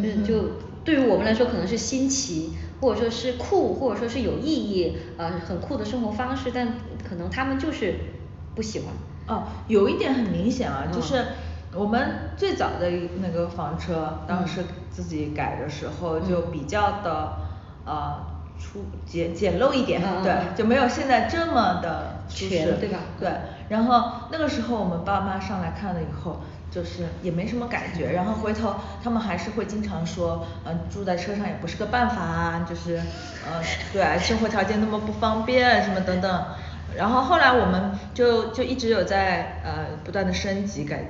[0.03, 0.49] 就就
[0.83, 6.67] 对于我们来说可能是新奇，或者说是酷，或者说是有意义，呃，很酷的生活方式，但
[7.07, 7.95] 可能他们就是
[8.55, 8.87] 不喜欢。
[9.27, 11.23] 哦，有一点很明显啊，就是。
[11.75, 12.89] 我们最早的
[13.21, 17.37] 那个房车，当时自己改的时候就比较的
[17.85, 18.25] 呃
[18.57, 22.99] 粗简简陋一点，对，就没有现在这么的舒适，对吧？
[23.19, 23.29] 对，
[23.67, 32.95] 然后那个时候我们爸妈上来看了以后，就是也没什么感觉，然后回头他们还是会经常说，嗯，住在车上也不是个办法啊，就是
[33.45, 33.61] 呃，
[33.91, 36.45] 对，生活条件那么不方便什么等等。
[36.97, 41.05] 然后后来我们就就一直有在呃不断的升级改，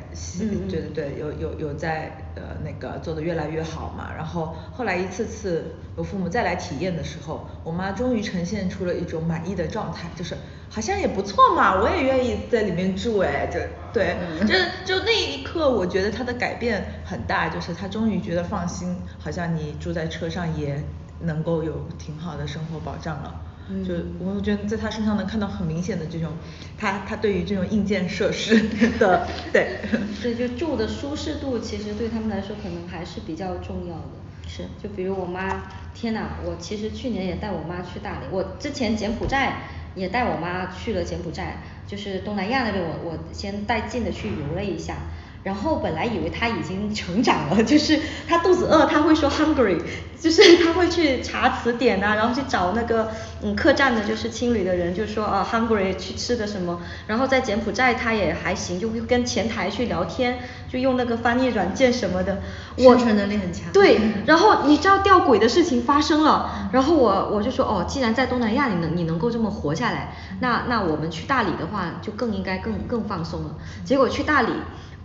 [0.70, 4.10] 对对对，有有有在呃那个做的越来越好嘛。
[4.16, 10.36] 然后后来一次次我父母再来体验的时候，我妈终于呈现出了一种满意的状态，就是
[10.70, 13.60] 好像也不错嘛，我也愿意在里面住哎，就
[13.94, 14.56] 对，就
[14.86, 20.84] 就那一刻我觉得她的改变很大，就是她终于觉得放心，好像你住在车上也
[21.20, 23.42] 能够有挺好的生活保障了。
[23.86, 26.34] 就我觉得在他身上能看到很明显的这种，
[26.78, 28.62] 他他对于这种硬件设施
[29.00, 29.80] 的对，
[30.22, 34.10] 对就住的舒适度其实对他们来说可能还是比较重要的。
[34.48, 35.64] 是，就比如我妈，
[35.96, 39.64] 天呐，我其实去年也带我妈去大理，我之前柬埔寨
[39.96, 44.98] 也带我妈去了柬埔寨，就是东南亚那边我我先带劲的去游了一下。
[45.46, 49.80] 然后本来以为他已经成长了， 就是他肚子饿他会说 hungry，
[50.20, 53.12] 就是他会去查词典啊，然后去找那个
[53.44, 56.82] 嗯客栈的，就是青旅的人，就说啊 hungry 去吃的什么。
[57.06, 62.42] 然后在柬埔寨他也还行，就会跟前台去聊天，就用那个翻译软件什么的。
[62.78, 63.72] 生存能力很强。
[63.72, 73.56] 对，然后你知道吊诡的事情发生了，然后我我就说哦，既然在东南亚你能你能够这么活下来，那那我们去大理的话就更应该更更放松了。
[73.86, 74.50] 结果去大理。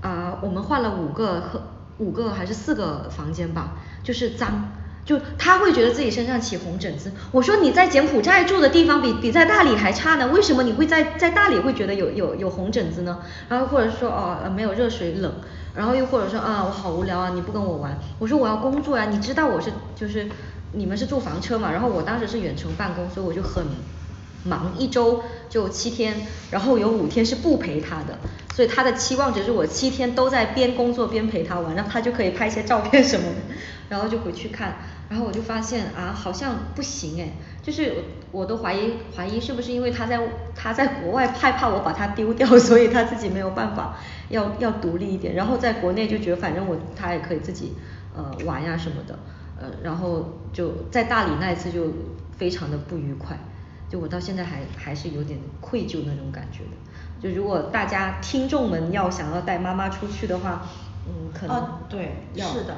[0.01, 1.63] 啊，我们换了五个和
[1.99, 4.71] 五个还是四个房间吧，就是脏，
[5.05, 7.13] 就他会觉得自己身上起红疹子。
[7.31, 13.19] 我说你在柬埔寨住的地方比比在大理还差呢，为什么你会在在大理会觉得有有有红疹子呢？
[13.49, 15.31] 然后或者说哦没有热水冷，
[15.75, 20.31] 然后又或者说啊我好无聊啊你不跟我玩，我说我要工作呀，你知道我是就是
[20.73, 23.67] 你们是住房车嘛，然后我当时是远程办公，所以我就很。
[24.45, 28.19] 忙一周就七天，然后有五天是不陪他的，
[28.55, 33.37] 所以他的期望值是我七天都在边工作边陪他玩，然后他就可以拍一些照片什么的，
[33.89, 34.77] 然后就回去看，
[35.09, 37.33] 然后我就发现啊好像不行哎，
[37.63, 37.93] 就是
[38.33, 40.19] 我都怀疑怀疑是不是因为他在
[40.55, 43.99] 他在国外害怕我把他丢掉，所以他自己没有办法
[44.31, 47.75] 要要独立一点，然后在国内就觉得反正我他也可以自己
[48.17, 49.19] 呃玩呀什么的，
[49.61, 51.93] 呃然后就在大理那一次就
[52.39, 53.39] 非常的不愉快。
[53.91, 56.71] 就我到现在还还是有点愧疚那种感觉的。
[57.21, 60.63] 就如果大家听众们要想要带妈妈出去的话，
[61.07, 62.77] 嗯，可能对，是的，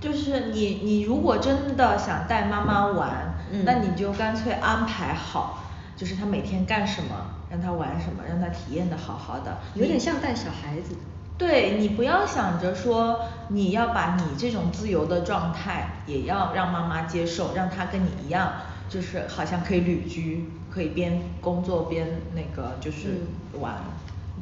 [0.00, 3.34] 就是你你如果真的想带妈妈玩，
[3.64, 5.62] 那你就干脆安排好，
[5.96, 7.14] 就是她每天干什么，
[7.50, 9.58] 让她玩什么，让她体验的好好的。
[9.74, 10.96] 有点像带小孩子。
[11.36, 18.54] 对你不要想着说你要把你这种自由的状态也要让妈妈接受，让她跟你一样，
[18.88, 23.20] 就是好像可以旅居，可以边工作边那个就是
[23.60, 23.84] 玩，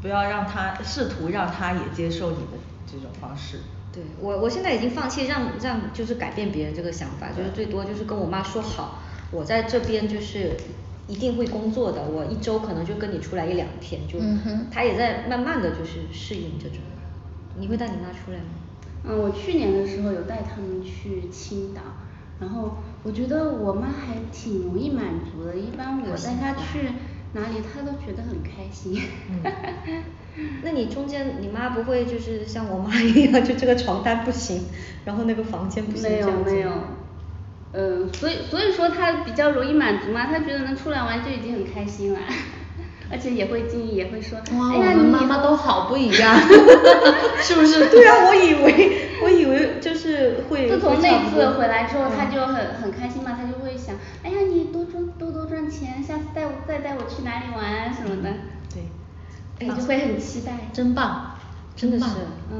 [0.00, 3.58] 不要让他试图让他也接受你的这种方式。
[3.92, 10.56] 对我我现在已经放弃让让就是改变别人这个想法，就是最多就是跟我妈说好，我在这边就是
[11.08, 14.18] 一定会工作的，我一周可能就跟你出来一两天，就
[14.70, 16.78] 他也在慢慢的就是适应这种。
[17.58, 18.44] 你会带你妈出来吗？
[19.04, 21.80] 嗯，我去年的时候有带他们去青岛，
[22.40, 26.88] 然后我觉得我妈还挺容易满足的，一般我带她去
[27.32, 29.00] 哪里，她都觉得很开心。
[30.62, 34.66] 那你中间你妈不会就是像我妈一样，就这个床单不行，
[35.04, 36.70] 然后那个房间不行没有没有，
[37.72, 42.18] 嗯，所以所以说她比较容易满足嘛，她觉得能出来玩就已经很开心了。
[43.10, 44.38] 而且也会建议，也会说，
[44.70, 46.34] 哎呀，你妈妈都好不一样，
[47.40, 47.88] 是不是？
[47.88, 50.68] 对啊，我以为，我以为就是会。
[50.68, 58.30] 自从那次回来之后，他就很很开心嘛，他就会想，哎呀，你多赚多多赚钱，下次带我再带我去哪里玩什么的。
[58.74, 58.82] 对。
[59.58, 60.52] 哎，就会很期待。
[60.72, 61.36] 真棒，
[61.74, 62.04] 真的是。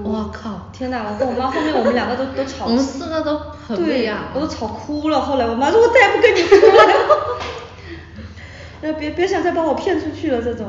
[0.03, 0.71] 我靠！
[0.73, 2.67] 天哪，我跟我妈后面我们两个都都吵。
[2.67, 4.29] 我们四个都很不一样。
[4.35, 7.39] 我都吵哭了，后来我妈说，我再也不跟你出来了。
[8.87, 10.67] 那别别想再把我骗出去了这种，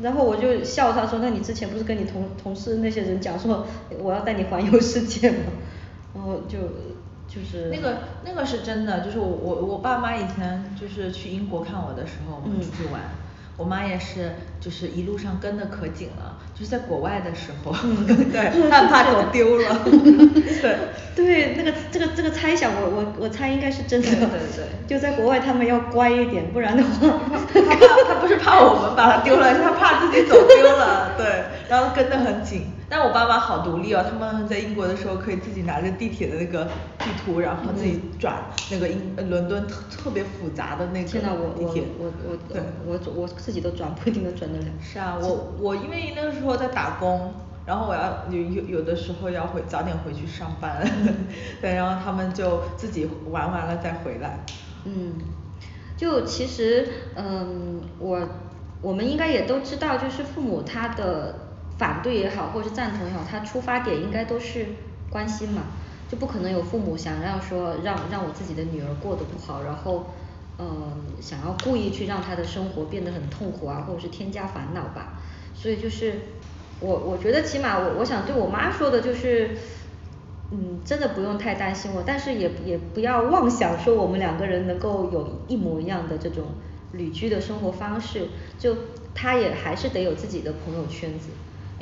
[0.00, 3.66] 然后我就笑他说，那你之前不是跟你同同事那些人讲说
[4.00, 5.52] 我要带你环游世界吗？
[6.14, 6.58] 然后就
[7.28, 13.02] 就是那个那个是真的，就是我我我爸妈以前就是去英国看我的时候，我们出去玩。
[13.56, 17.72] 我妈也是，就是一路上跟的可紧了，就是在国外的时候，
[18.32, 19.78] 对， 她怕走 丢了，
[20.60, 20.76] 对，
[21.14, 27.20] 对，那个这个这个猜想，我我我猜应该是真的，对对对，就在国外他们要乖一点，不然的话，
[27.52, 32.66] 他怕他不是怕我们把他丢了，是他怕自己走丢了，对，然后跟得很紧。
[32.94, 36.66] 但我爸妈好独立哦，他们在英国的时候可以自己拿着地铁的那个
[36.98, 41.22] 地图，然后自己转那个英伦敦特特别复杂的那个地铁。
[41.26, 44.64] 我我我我对，我我自己都转不一定能转得了。
[44.82, 47.32] 是啊，我 我因为那个时候在打工，
[47.64, 50.86] 然后我要有有有的时候要回早点回去上班，
[51.62, 54.44] 对，然后他们就自己玩完了再回来。
[54.84, 55.14] 嗯，
[55.96, 56.86] 就其实
[57.16, 58.20] 嗯我
[58.82, 61.41] 我们应该也都知道，就是父母他的。
[61.78, 64.66] 反对也好，或者是赞同也好，他出发点应该都是
[65.10, 65.62] 关心嘛，
[66.08, 70.06] 就不可能有父母想让说让让我自己的女儿过得不好，然后
[70.58, 75.20] 嗯想要故意去让她的生活变得很痛苦啊，或者是添加烦恼吧。
[75.54, 76.20] 所以就是
[76.80, 79.56] 我我觉得起码我我想对我妈说的就是，
[80.50, 86.46] 嗯真的不用太担心我，但是也也不要妄想说我们两个人能够有一模一样的这种
[86.92, 88.76] 旅居的生活方式，就
[89.14, 91.28] 她也还是得有自己的朋友圈子。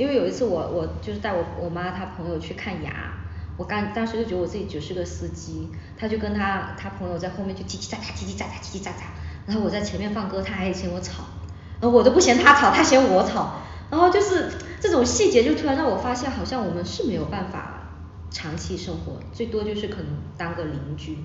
[0.00, 3.12] 因为有一次我我就是带我我妈她朋友去看牙，
[3.58, 8.94] 我刚当时就觉得我自己只是个司机，他就跟他他朋友在后面就叽叽喳喳叽叽喳喳叽叽喳喳，
[9.44, 11.24] 然后我在前面放歌，他还嫌我吵，
[11.80, 17.90] 然后我都不嫌他吵，他嫌我吵，然后就是这种细节就突然让我发现，好像我们是没有办法
[18.30, 20.06] 长期生活，最多就是可能
[20.38, 21.18] 当个邻居，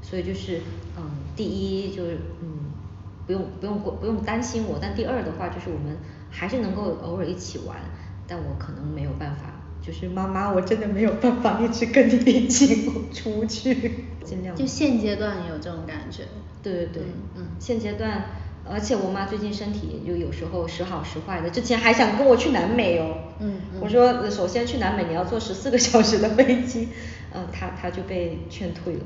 [0.00, 0.60] 所以就是
[0.96, 2.70] 嗯第一就是嗯
[3.26, 5.98] 不用不用过不用担心我，但第二的话就是我们
[6.30, 7.76] 还是能够偶尔一起玩。
[8.26, 14.54] 但我可能没有办法，就是妈妈，我真的没有办法一直跟你一起 出去，尽量。
[14.56, 16.24] 就现阶段有这种感觉。
[16.62, 17.02] 对对对，
[17.36, 18.24] 嗯，现阶段，
[18.66, 23.18] 而且我妈最近身体就有时候时好时坏的，之前还想跟我去南美哦。
[23.40, 23.80] 嗯嗯。
[23.82, 26.88] 我说首先去南美你要坐十四个小时的飞机，
[27.34, 29.00] 嗯，她她就被劝退了。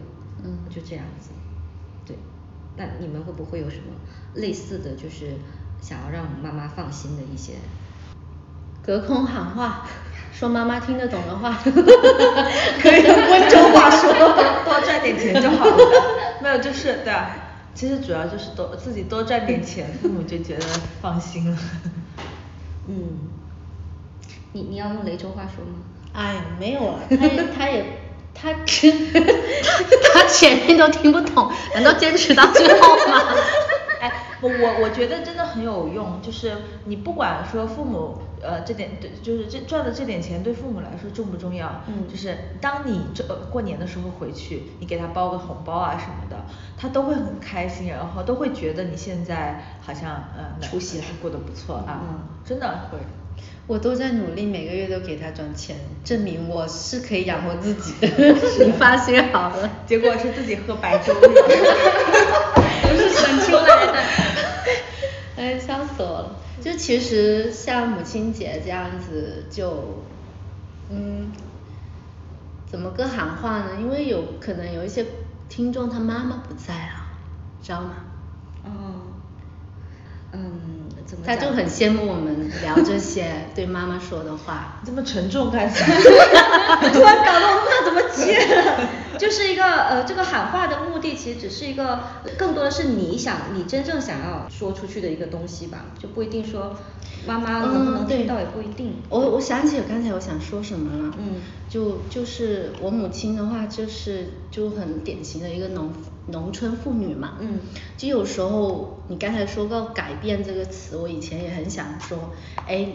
[0.44, 0.58] 嗯。
[0.70, 1.30] 就这样子。
[2.06, 2.16] 对。
[2.76, 3.82] 那你们会不会有什么
[4.34, 5.32] 类似的就是
[5.80, 7.54] 想要让妈妈放心的一些？
[8.88, 9.84] 隔空喊话，
[10.32, 11.58] 说妈妈听得懂的话，
[12.80, 14.10] 可以用温州话说，
[14.64, 15.76] 多赚点钱就好了。
[16.40, 17.36] 没有，就是对啊，
[17.74, 20.64] 其实主要就是多自己多赚点钱， 父母就觉得
[21.02, 21.58] 放心了。
[22.88, 23.18] 嗯，
[24.52, 25.72] 你你要用雷州话说吗？
[26.14, 27.84] 哎，没有啊，他他也
[28.34, 28.48] 他
[30.14, 33.34] 他前面都听不懂，难道坚持到最后吗？
[34.00, 34.10] 哎，
[34.40, 34.48] 我
[34.80, 36.52] 我觉得真的很有用，就是
[36.86, 46.36] 你不管说父母呃这点对，就是这赚的这点钱对父母来说重不重要，嗯，就是当你这过年的时候回去，你给他包个红包啊什么的，
[46.76, 52.98] 他都会很开心，然后都会觉得你现在好像呃出息了，过得不错啊，嗯真的会。
[53.68, 58.08] 我都在努力，每个月都给他转钱，证明我是可以养活自己的。
[58.64, 59.70] 你放心好了。
[59.86, 61.12] 结果是自己喝白粥。
[61.20, 63.92] 不是省出来的。
[65.36, 65.87] 哎，笑死
[66.62, 66.76] 就。
[66.76, 70.02] 其实像母亲节这样子就，
[70.90, 71.30] 嗯，
[72.66, 73.80] 怎么个喊话呢？
[73.80, 75.04] 因为有可能有一些
[75.48, 77.06] 听众他妈妈不在了，
[77.62, 77.94] 知道吗？
[78.64, 78.70] 哦，
[80.32, 80.87] 嗯。
[81.24, 84.80] 他就很羡慕我们聊这些 对妈妈说的话。
[84.84, 85.84] 这么沉重干啥？
[86.92, 88.38] 突然搞得我不知道怎么接。
[89.18, 91.98] 就是一个呃，这个喊话的目的其实只是一个，
[92.36, 96.76] 更多的是你想你真正想要说出去的一个东西吧，就不一定说
[97.26, 98.94] 妈妈能不能听到也不一定。
[99.08, 101.14] 我我想起刚才我想说什么了。
[101.18, 101.40] 嗯。
[101.68, 105.92] 就就是我母亲的话，就是就很典型的一个农
[106.30, 107.34] 农村妇女嘛。
[107.40, 107.60] 嗯。
[107.96, 112.30] 就有时候你刚才说到改变这个词，我以前也很想说，
[112.66, 112.88] 哎。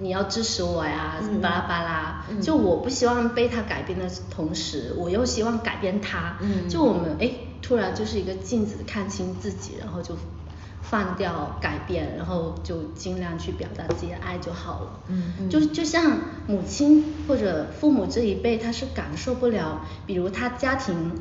[0.00, 2.24] 你要支持我呀，巴拉巴拉。
[2.42, 6.36] 就我不希望被他改变的同时，我又希望改变他。
[6.42, 7.30] 嗯就我们哎，
[7.62, 10.16] 突然就是一个镜子，看清自己，然后就
[10.82, 15.00] 放掉改变，然后就尽量去表达自己的爱就好了。
[15.06, 16.18] 嗯就就像
[16.48, 21.12] 母亲或者父母这一辈，他是感受不了，比如他家庭，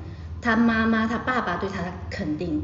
[0.44, 2.64] 他妈妈、他爸爸对他的肯定，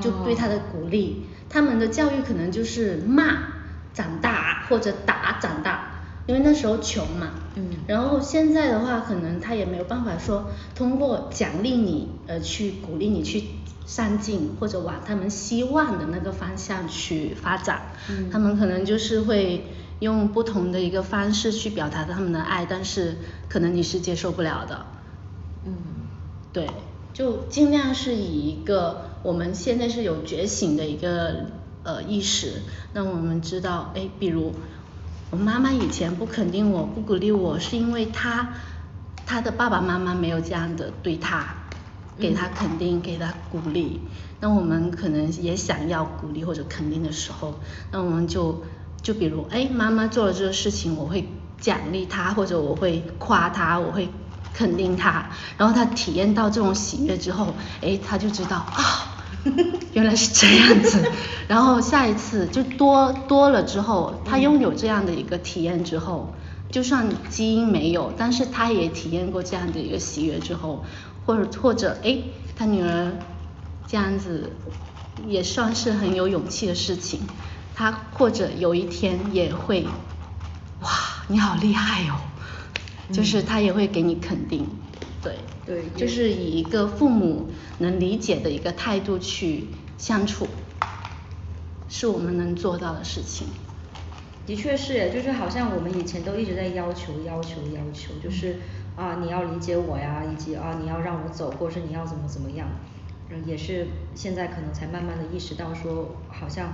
[0.00, 3.52] 就对他的鼓励，他们的教育可能就是骂。
[3.94, 7.32] 长大或者打长大，因为那时候穷嘛。
[7.56, 7.76] 嗯。
[7.86, 13.44] 然后现在的话，可能他也没有办法说通过奖励你呃去鼓励你去
[13.84, 17.82] 上进，或者往他们希望的那个方向去发展。
[18.08, 18.30] 嗯。
[18.30, 19.66] 他们可能就是会
[19.98, 23.18] 用不同的一个方式去表达他们的爱，但是
[23.50, 24.86] 可能你是接受不了的。
[25.66, 25.74] 嗯。
[26.50, 26.66] 对，
[27.12, 31.46] 就尽量是以一个我们现在是有觉醒的一个。
[31.84, 34.52] 呃，意识那我们知道，哎，比如
[35.32, 38.50] 我妈妈以前不肯定我，不鼓励我，是因为她
[39.26, 41.56] 她的爸爸妈妈没有这样的对她，
[42.20, 44.00] 给她肯定，给她鼓励。
[44.38, 47.56] 那我们可能也想要鼓励或者肯定的时候，
[47.90, 48.62] 那我们就
[49.02, 51.26] 就比如，哎，妈妈做了这个事情，我会
[51.58, 54.08] 奖励她，或者我会夸她，我会
[54.52, 59.08] 肯定他，然后他体验到这种喜悦之后，哎，他就知道啊。
[59.92, 61.10] 原来是这样子，
[61.48, 66.34] 然后下一次就多多了之后，他拥有这样的一个体验之后，
[66.70, 70.84] 就算基因没有，但是他也体验过这样的一个喜悦之后，
[71.26, 72.18] 或者或者哎，
[72.56, 73.12] 他女儿
[73.86, 74.52] 这样子
[75.26, 77.28] 也算是很有勇气的事情，
[77.74, 79.86] 他或者有一天也会，
[80.80, 80.88] 哇，
[81.26, 82.14] 你好厉害哦，
[83.12, 84.66] 就是他也会给你肯定。
[85.22, 85.36] 对，
[85.66, 87.48] 对，就是以一个父母
[87.78, 89.66] 能理解的一个态度去
[89.98, 90.48] 相处，
[91.88, 93.46] 是我们能做到的事情。
[94.44, 98.56] 的确是，就是好像我们以前都一直在要求、要求、要求，就是
[98.96, 102.68] 啊，你要理解我呀，以及啊，你要让我走，或者是你要怎么怎么样，
[103.30, 103.86] 嗯，也是
[104.16, 106.72] 现在可能才慢慢的意识到，说好像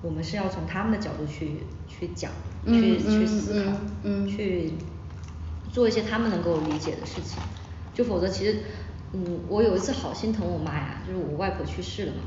[0.00, 2.32] 我们是要从他们的角度去去讲，
[2.66, 3.72] 去去思考，
[4.02, 4.72] 嗯，去
[5.70, 7.42] 做一些他们能够理解的事情。
[7.92, 8.60] 就否则其实，
[9.12, 12.22] 嗯，我有一次好心疼我妈呀，就是我外婆去世了嘛，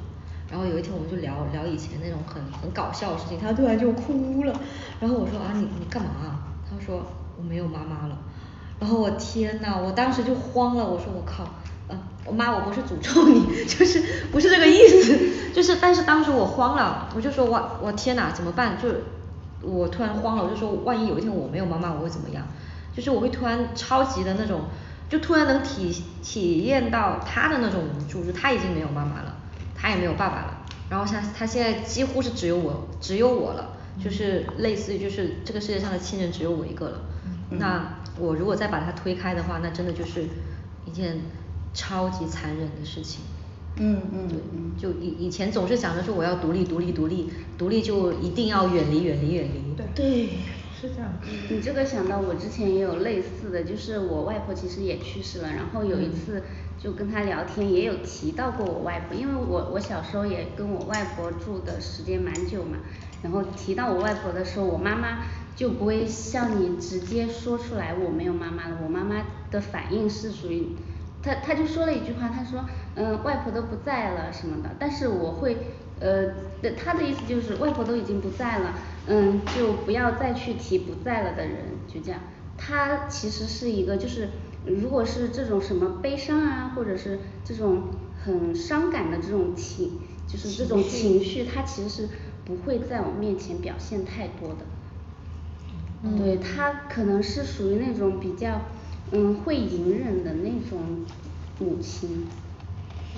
[0.51, 4.53] 然后有一天我们就聊聊以前那种很很搞笑的事情，她突然就哭了，
[4.99, 6.43] 然后我说啊你你干嘛？
[6.69, 7.05] 她说
[7.37, 8.17] 我没有妈妈了，
[8.79, 11.45] 然后我天呐，我当时就慌了，我说我靠，
[11.87, 15.17] 呃，我妈我不是诅咒你， 就是不是这个意思，
[15.55, 18.77] 就是但是当时我慌了，我就说我我天呐怎么办？
[18.77, 19.03] 就是
[19.61, 22.45] 我突然慌了，我就说万一有一天我没有妈妈我会怎么样？
[22.95, 24.61] 就是我会突然超级的那种。
[25.09, 29.37] 就突然能体体验到他的那种无助，就他已经没有妈妈了，
[29.75, 37.01] 他也没有爸爸了，然后像他现在几乎是只有我，只有我了，就是类似于就是这个世界上的亲人只有我一个了。
[37.51, 40.25] 那我如果再把他推开的话，那真的就是
[40.85, 41.21] 一件
[41.75, 43.21] 超级残忍的事情。
[43.75, 44.39] 嗯嗯，对，
[44.81, 49.75] 就以以前总是想着说我要独立独立独立，独立就一定要远离远离远离。
[49.75, 50.29] 对对。
[50.83, 51.09] 是这样，
[51.49, 56.43] 你这个想到我之前也有类似的，就是我外婆其实也去世了，然后有一次
[56.77, 62.79] 就跟她聊天，也有提到过我外婆，因为我我小时候也跟我外婆住的时间蛮久嘛，
[63.21, 65.23] 然后提到我外婆的时候，我妈妈
[65.55, 70.75] 就不会像你直接说出来我没有妈妈了，我妈妈的反应是属于，
[71.21, 75.55] 她她就说了一句话，她说嗯外婆都不在了什么的，但是我会
[75.99, 76.33] 呃
[76.77, 78.77] 他的意思就是外婆都已经不在了。
[79.05, 81.57] 嗯，就不要再去提不在了的人，
[81.87, 82.21] 就这样。
[82.57, 84.29] 他其实是一个，就是
[84.65, 87.89] 如果是这种什么悲伤啊，或者是这种
[88.23, 92.09] 很伤感的这种情，就是这种情绪，他其实是
[92.45, 94.65] 不会在我面前表现太多的。
[96.17, 98.61] 对他可能是属于那种比较
[99.11, 101.05] 嗯会隐忍的那种
[101.59, 102.29] 母亲。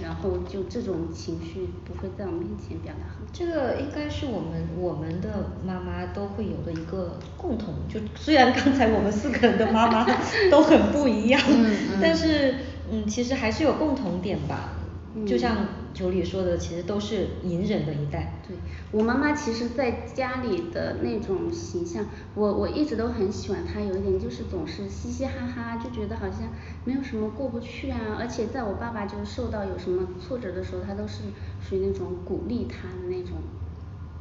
[0.01, 3.05] 然后就这种情绪不会在我面前表达。
[3.31, 10.05] 这个应该是我们我们的妈妈都会有的一个共同，就虽然刚才我们四个人的妈妈
[10.51, 11.41] 都很不一样，
[12.01, 12.55] 但是
[12.89, 14.74] 嗯其实还是有共同点吧。
[15.25, 18.33] 就像九里说的，其实都是隐忍的一代。
[18.47, 18.57] 对
[18.91, 26.49] 我妈妈，其实在家里的那种形象，我我一直都很喜欢她，有一点就是总是嘻嘻哈哈，就觉得好像
[26.83, 28.17] 没有什么过不去啊。
[28.19, 31.21] 而且在我爸爸就是受到有什么挫折的时候，她都是
[31.61, 33.37] 属于那种鼓励他的那种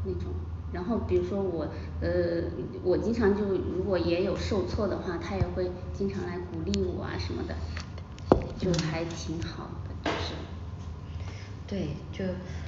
[0.04, 0.32] 那种。
[0.72, 1.68] 然后比如说我
[2.00, 2.42] 呃，
[2.82, 7.54] 我经常就如果也有受挫的话，她也会经常来鼓励我啊什么的，
[8.58, 10.34] 就还挺好的，就是。
[11.66, 12.24] 对，就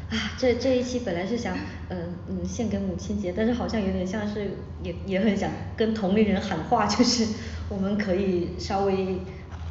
[0.09, 1.57] 啊，这这一期本来是想
[1.89, 4.51] 嗯嗯献给母亲节，但是好像有点像是
[4.83, 7.27] 也也很想跟同龄人喊话，就是
[7.69, 9.19] 我们可以稍微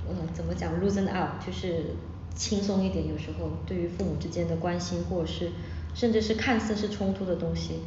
[0.07, 1.95] 嗯怎么讲 loosen up，就是
[2.35, 5.51] 轻松一点，有时候对于父母之间的关心，或者是
[5.93, 7.79] 甚至是看似是冲突的东西，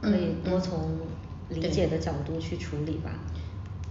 [0.00, 0.98] 可以多从
[1.50, 3.10] 理解的角度去处理吧。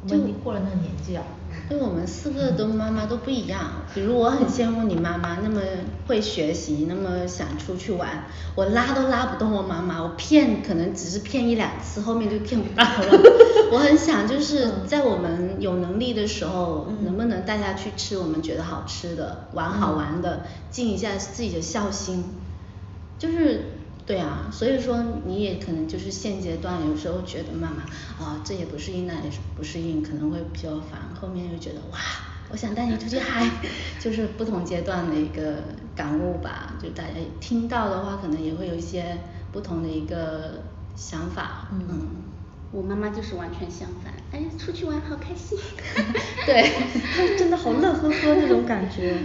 [0.04, 1.24] 我们已经过了那个年纪啊。
[1.70, 5.62] 因为我们四个都妈妈都不一样，比如我很羡慕你妈妈那么
[6.08, 13.22] 会学习，那么想出去玩，我拉都拉不动我妈妈，我骗可能只是骗一两次，后面就骗不到了。
[13.72, 22.24] 我很想就是在我们有能力的时候，能不能带她去吃我们觉得好吃的，玩好玩的，尽一下自己的孝心，
[23.18, 23.74] 就是。
[24.10, 27.84] 对啊，所以说你也可能就是现阶段有时候觉得妈妈
[28.26, 32.00] 啊这也不适应那也不适应，可能会比较烦，后面又觉得哇，
[32.50, 33.48] 我想带你出去嗨，
[34.02, 35.58] 就是不同阶段的一个
[35.96, 39.16] 感悟吧，就大家听到的话可能也会有一些
[39.52, 40.64] 不同的一个
[40.96, 42.10] 想法，嗯，
[42.72, 45.58] 我妈妈就是完全相反，哎出去玩好开心，
[46.46, 46.72] 对，
[47.16, 49.16] 她真的好乐呵呵那种感觉，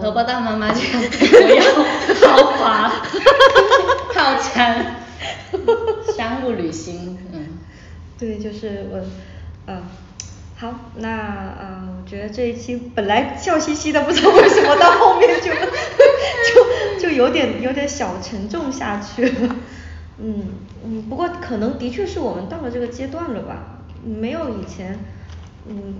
[0.00, 2.92] 荷包蛋妈妈就 我要豪华。
[4.12, 4.96] 套餐，
[6.16, 7.46] 商务旅行，嗯，
[8.18, 9.00] 对，就是我，
[9.66, 9.82] 嗯，
[10.56, 19.56] 好，那啊，我觉得这一期本来笑嘻嘻的，不知道为什么到后面就就就有点有点小沉重下去了，
[20.18, 20.48] 嗯
[20.84, 24.98] 嗯，不过可能的确是我们到了这个阶段了吧，没有以前，
[25.68, 25.94] 嗯，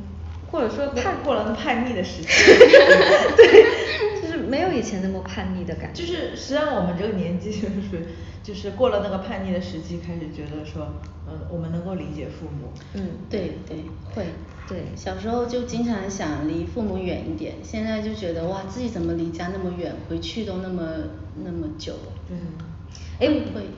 [0.51, 2.28] 或者说叛过了叛逆的时期
[3.36, 3.90] 对。
[4.23, 8.07] 就是没有以前那么叛逆的感觉，就是实际上我们这个年纪就是
[8.44, 10.86] 就是过了那个叛逆的时期，开始觉得说，
[11.28, 12.70] 嗯，我们能够理解父母。
[12.94, 13.85] 嗯，对对，
[14.15, 14.27] 会，
[14.69, 20.85] 对，小时候就经常想离父母远一点，现在就觉得哇，自己怎么离家那么远，回去都那么
[21.44, 21.94] 那么久。
[22.28, 22.39] 嗯，
[23.20, 23.28] 哎，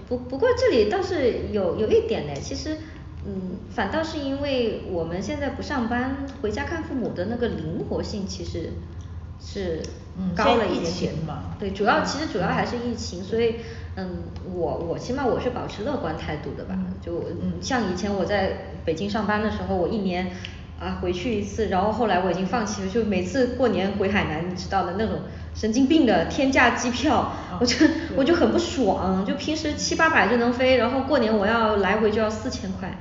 [0.09, 2.79] 不不过这里倒是有有一点呢，其实，
[3.27, 8.71] 嗯，反倒是因为我们现在不上班，回家看父母的那个灵活性，其实。
[9.45, 9.83] 是
[10.37, 13.57] 高了一点点嘛，对，主要其实主要还是疫情，所以
[13.97, 14.19] 嗯，
[14.55, 20.31] 我我起码我是保持乐观态度的吧，就嗯像以前我在北京上班的时候，我一年
[20.79, 25.23] 啊回去一次，然后后来我已经放弃了，就每次过年回海南，你知道的那种
[25.55, 32.99] 神经病的天价机票，我就我就很不爽，就平时七八百就能飞，然后过年我要来回就要四千块。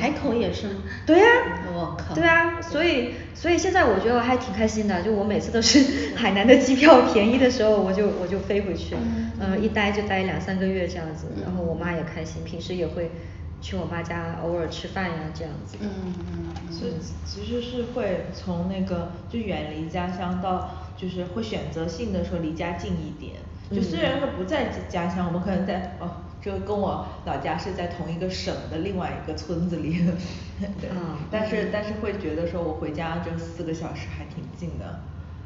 [0.00, 0.66] 海口也是，
[1.06, 1.26] 对呀，
[1.72, 5.78] 我靠，对啊，所以所以现在我觉得我还挺开心的，就我每次都是
[6.18, 8.96] 海南的机票便宜的时候，我就我就飞回去，
[9.38, 13.12] 嗯，一待就待两三个月这样子，然后我妈也开心，平时也会
[13.60, 15.88] 去我妈家偶尔吃饭呀这样子，嗯
[16.18, 16.94] 嗯，所以
[17.24, 23.34] 其实是会从那个就远离家乡到就是会选择性的说离家近一点，
[23.70, 26.22] 就虽然说不在家乡，我们可能在哦。
[26.38, 30.04] 就跟我老家是在同一个省的另外一个村子里，
[30.80, 30.88] 对，
[31.28, 35.00] 但是但是会觉得说我回家就四个小时还挺近的。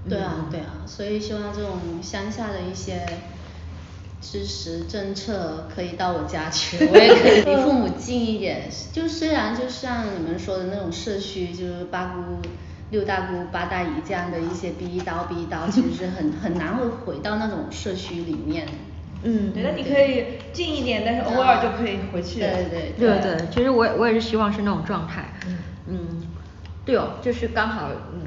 [0.06, 3.06] 对啊对啊，所以希望这种乡下的一些
[4.20, 8.68] 支持政策可以到我家去，我也可以离父母近一点。
[8.92, 12.42] 就虽然就像你们说的那种社区，就是八姑
[12.90, 18.66] 六大姑八大姨这样的一些逼一刀逼一刀，其实是很很难会回到那种社区里面。
[19.22, 22.40] 嗯，对，那你可以近一点，但是偶尔就可以回去。
[22.40, 25.32] 对对对对，其实我我也是希望是那种状态。
[25.46, 26.22] 嗯嗯，
[26.84, 28.20] 对哦，就是刚好嗯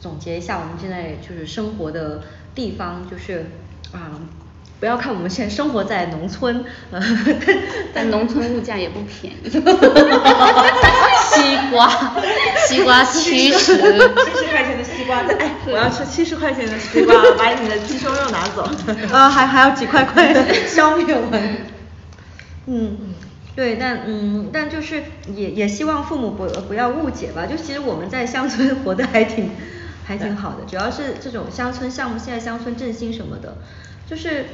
[0.00, 2.22] 总结一下我们现在就是生活的
[2.54, 3.46] 地方，就是
[3.92, 4.20] 啊。
[4.78, 7.00] 不要看我们现在生活在农村， 呃
[7.94, 9.48] 但农村物价也不便宜。
[11.32, 11.88] 西瓜，
[12.66, 13.78] 西瓜七十，七十
[14.50, 18.68] 块钱的西瓜，哎，我要吃七十块钱的西瓜，把你的鸡胸肉拿走。
[19.12, 20.32] 啊， 还还有几块块
[20.66, 21.38] 消灭我。
[22.66, 22.96] 嗯，
[23.54, 25.02] 对，但嗯，但就是
[25.34, 29.50] 也也希望父母不不要误解吧，就其实我们在乡村活得还挺。
[30.08, 30.58] 还挺好的。
[30.68, 33.56] 主要是这种乡村项目，现在乡村振兴什么的，
[34.08, 34.44] 就是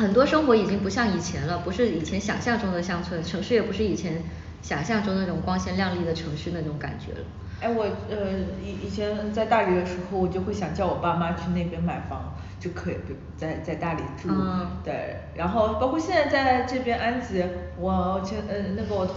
[0.00, 4.22] 很多生活已经不像以前了，不是以前想象中的乡村，城市也不是以前
[4.62, 7.26] 想象中那种光鲜亮丽的城市那种感觉了。
[7.60, 8.16] 哎，我呃
[8.64, 12.96] 以以前在大理的时候，我就会想叫我爸妈去那边买房，就可以
[13.36, 14.30] 在在大理住。
[14.82, 17.44] 对，然后包括现在在这边安吉，
[17.76, 19.16] 我前呃那个我同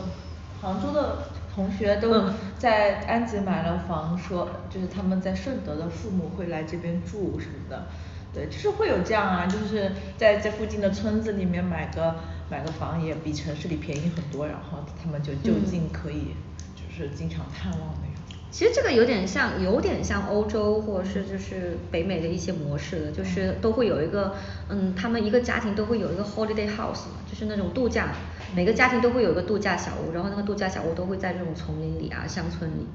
[0.61, 1.19] 杭州的
[1.55, 2.25] 同学都
[2.59, 7.87] 在安吉买了房，说就是他们在顺德的父母会来这边住什么的。
[8.33, 12.15] 对，就是会有这样啊，就是在这附近的村子里面买个
[12.49, 16.35] 买个房也比城市里便宜很多，然后他们就就近可以
[16.75, 18.13] 就是经常探望那样。
[18.49, 24.35] 其实这个有点像，有点像欧洲或者是就是北美的一些模式的，就是都会有一个，
[24.69, 28.13] 嗯，他们一个家庭都会有一个 holiday house 嘛，就是那种度假，
[28.55, 32.85] 每个家庭都会有一个度假小屋，然后那个度假小屋都会在这种丛林里啊，乡村里，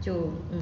[0.00, 0.60] 就嗯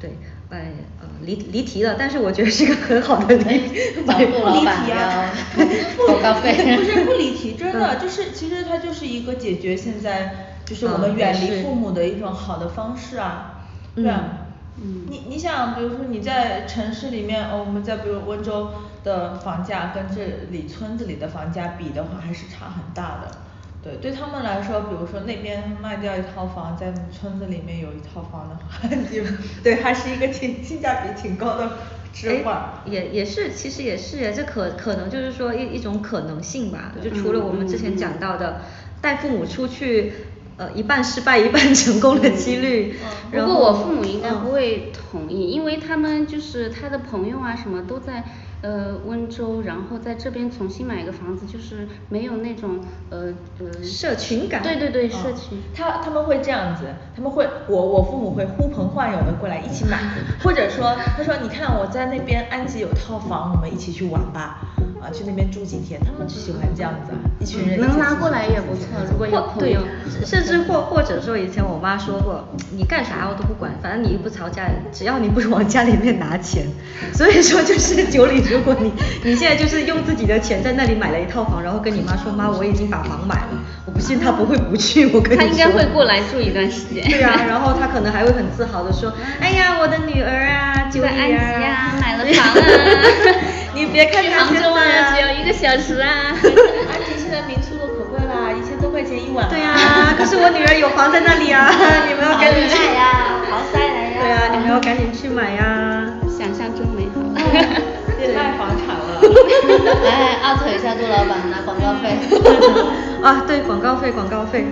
[0.00, 0.16] 对，
[0.50, 3.58] 哎呃离离题了，但是我觉得是一个很好的离，
[4.04, 5.30] 不离题啊，
[6.06, 13.62] 广告费，不是不离题， 真的就是其实它就是一个解决现在就是我们远离父母的一种好的方式啊。
[13.94, 18.70] 对啊，你你想比如说你在城市里面，哦我们在比如温州
[19.04, 23.38] 的房价跟这里村子里的房价比的话，还是差很大的。
[23.84, 29.22] 对，对他们来说，比如说那边卖掉一套房，在村子里面有一套房的话， 就
[29.62, 31.70] 对，还是一个挺性价比挺高的
[32.12, 32.82] 置换。
[32.86, 36.94] 也也是，其实也是，这可可能就是说一一种可能性吧。
[37.02, 38.62] 就除了我们之前讲到的
[39.00, 40.12] 带父母出去。
[40.56, 42.94] 呃，一半失败一半成功的几率。
[43.32, 48.22] 不过我父母应该不会同意，因为他们就是他的朋友啊什么都在
[48.64, 52.80] 呃温州，然后在这边重新买一个房子，就是没有那种
[53.10, 54.62] 呃呃社群感。
[54.62, 55.60] 对对对，社群。
[55.74, 59.98] 他他们会这样子，他们会我我父母会呼朋唤友的过来一起买，
[60.42, 64.60] 或者说他说你看我在那边安吉有套房，我们一起去玩吧。
[65.04, 68.86] 啊，去那边住几天，他们就喜欢这样子，一群人能拉过来也不错。
[69.10, 69.80] 如果有朋友，
[70.24, 74.62] 甚至或或者说以前我妈说过，你干啥我都不管，反正你又不吵架，
[74.92, 76.64] 只要你不往家里面拿钱。
[77.12, 78.90] 所以说就是 九里，如果你
[79.22, 85.06] 你现在就是用自己的钱在那里买了一套房，然后跟你妈说妈我已经把房买了，我不信她不会不去。
[85.12, 87.04] 我跟你说，她应该会过来住一段时间。
[87.10, 92.54] 对啊， 然后她可能还会很自豪的说，哎呀我的女儿啊，九里啊，买了房啊。
[93.74, 99.48] 你别看他现在只要一个小时啊， 而且现在民宿都可贵了，一千多块钱一晚。
[99.48, 101.68] 对呀，可是我女儿有房在那里啊，
[102.08, 103.92] 你们要赶紧去呀，好晒呀。
[104.20, 106.06] 对呀，你们要赶紧去买呀。
[106.28, 107.20] 想象真美好。
[108.20, 109.20] 也卖房产了。
[110.02, 112.16] 来，艾特一下杜老板拿广告费。
[113.22, 114.66] 啊，对，广告费，广告费。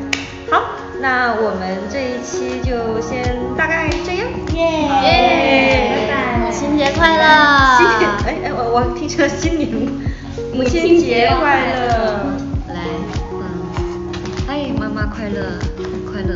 [0.50, 0.62] 好，
[1.00, 4.26] 那我们这一期就先大概这样。
[4.54, 5.91] 耶。
[6.52, 6.58] 拜拜。
[6.58, 7.24] 母亲节快乐。
[7.78, 9.70] 新年，哎哎，我我听成新年，
[10.54, 11.80] 母亲节快乐。
[12.68, 12.74] 来，
[13.32, 13.40] 嗯，
[14.46, 15.58] 哎，妈妈快乐，
[16.10, 16.34] 快乐。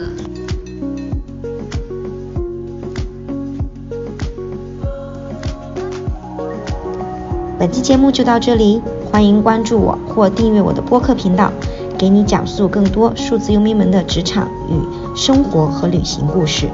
[7.59, 8.81] 本期节目就到这里，
[9.11, 11.53] 欢迎关注我或订阅我的播客频道。
[11.99, 16.69] 给你讲述更多数字游民们的职场与生活和旅行故事。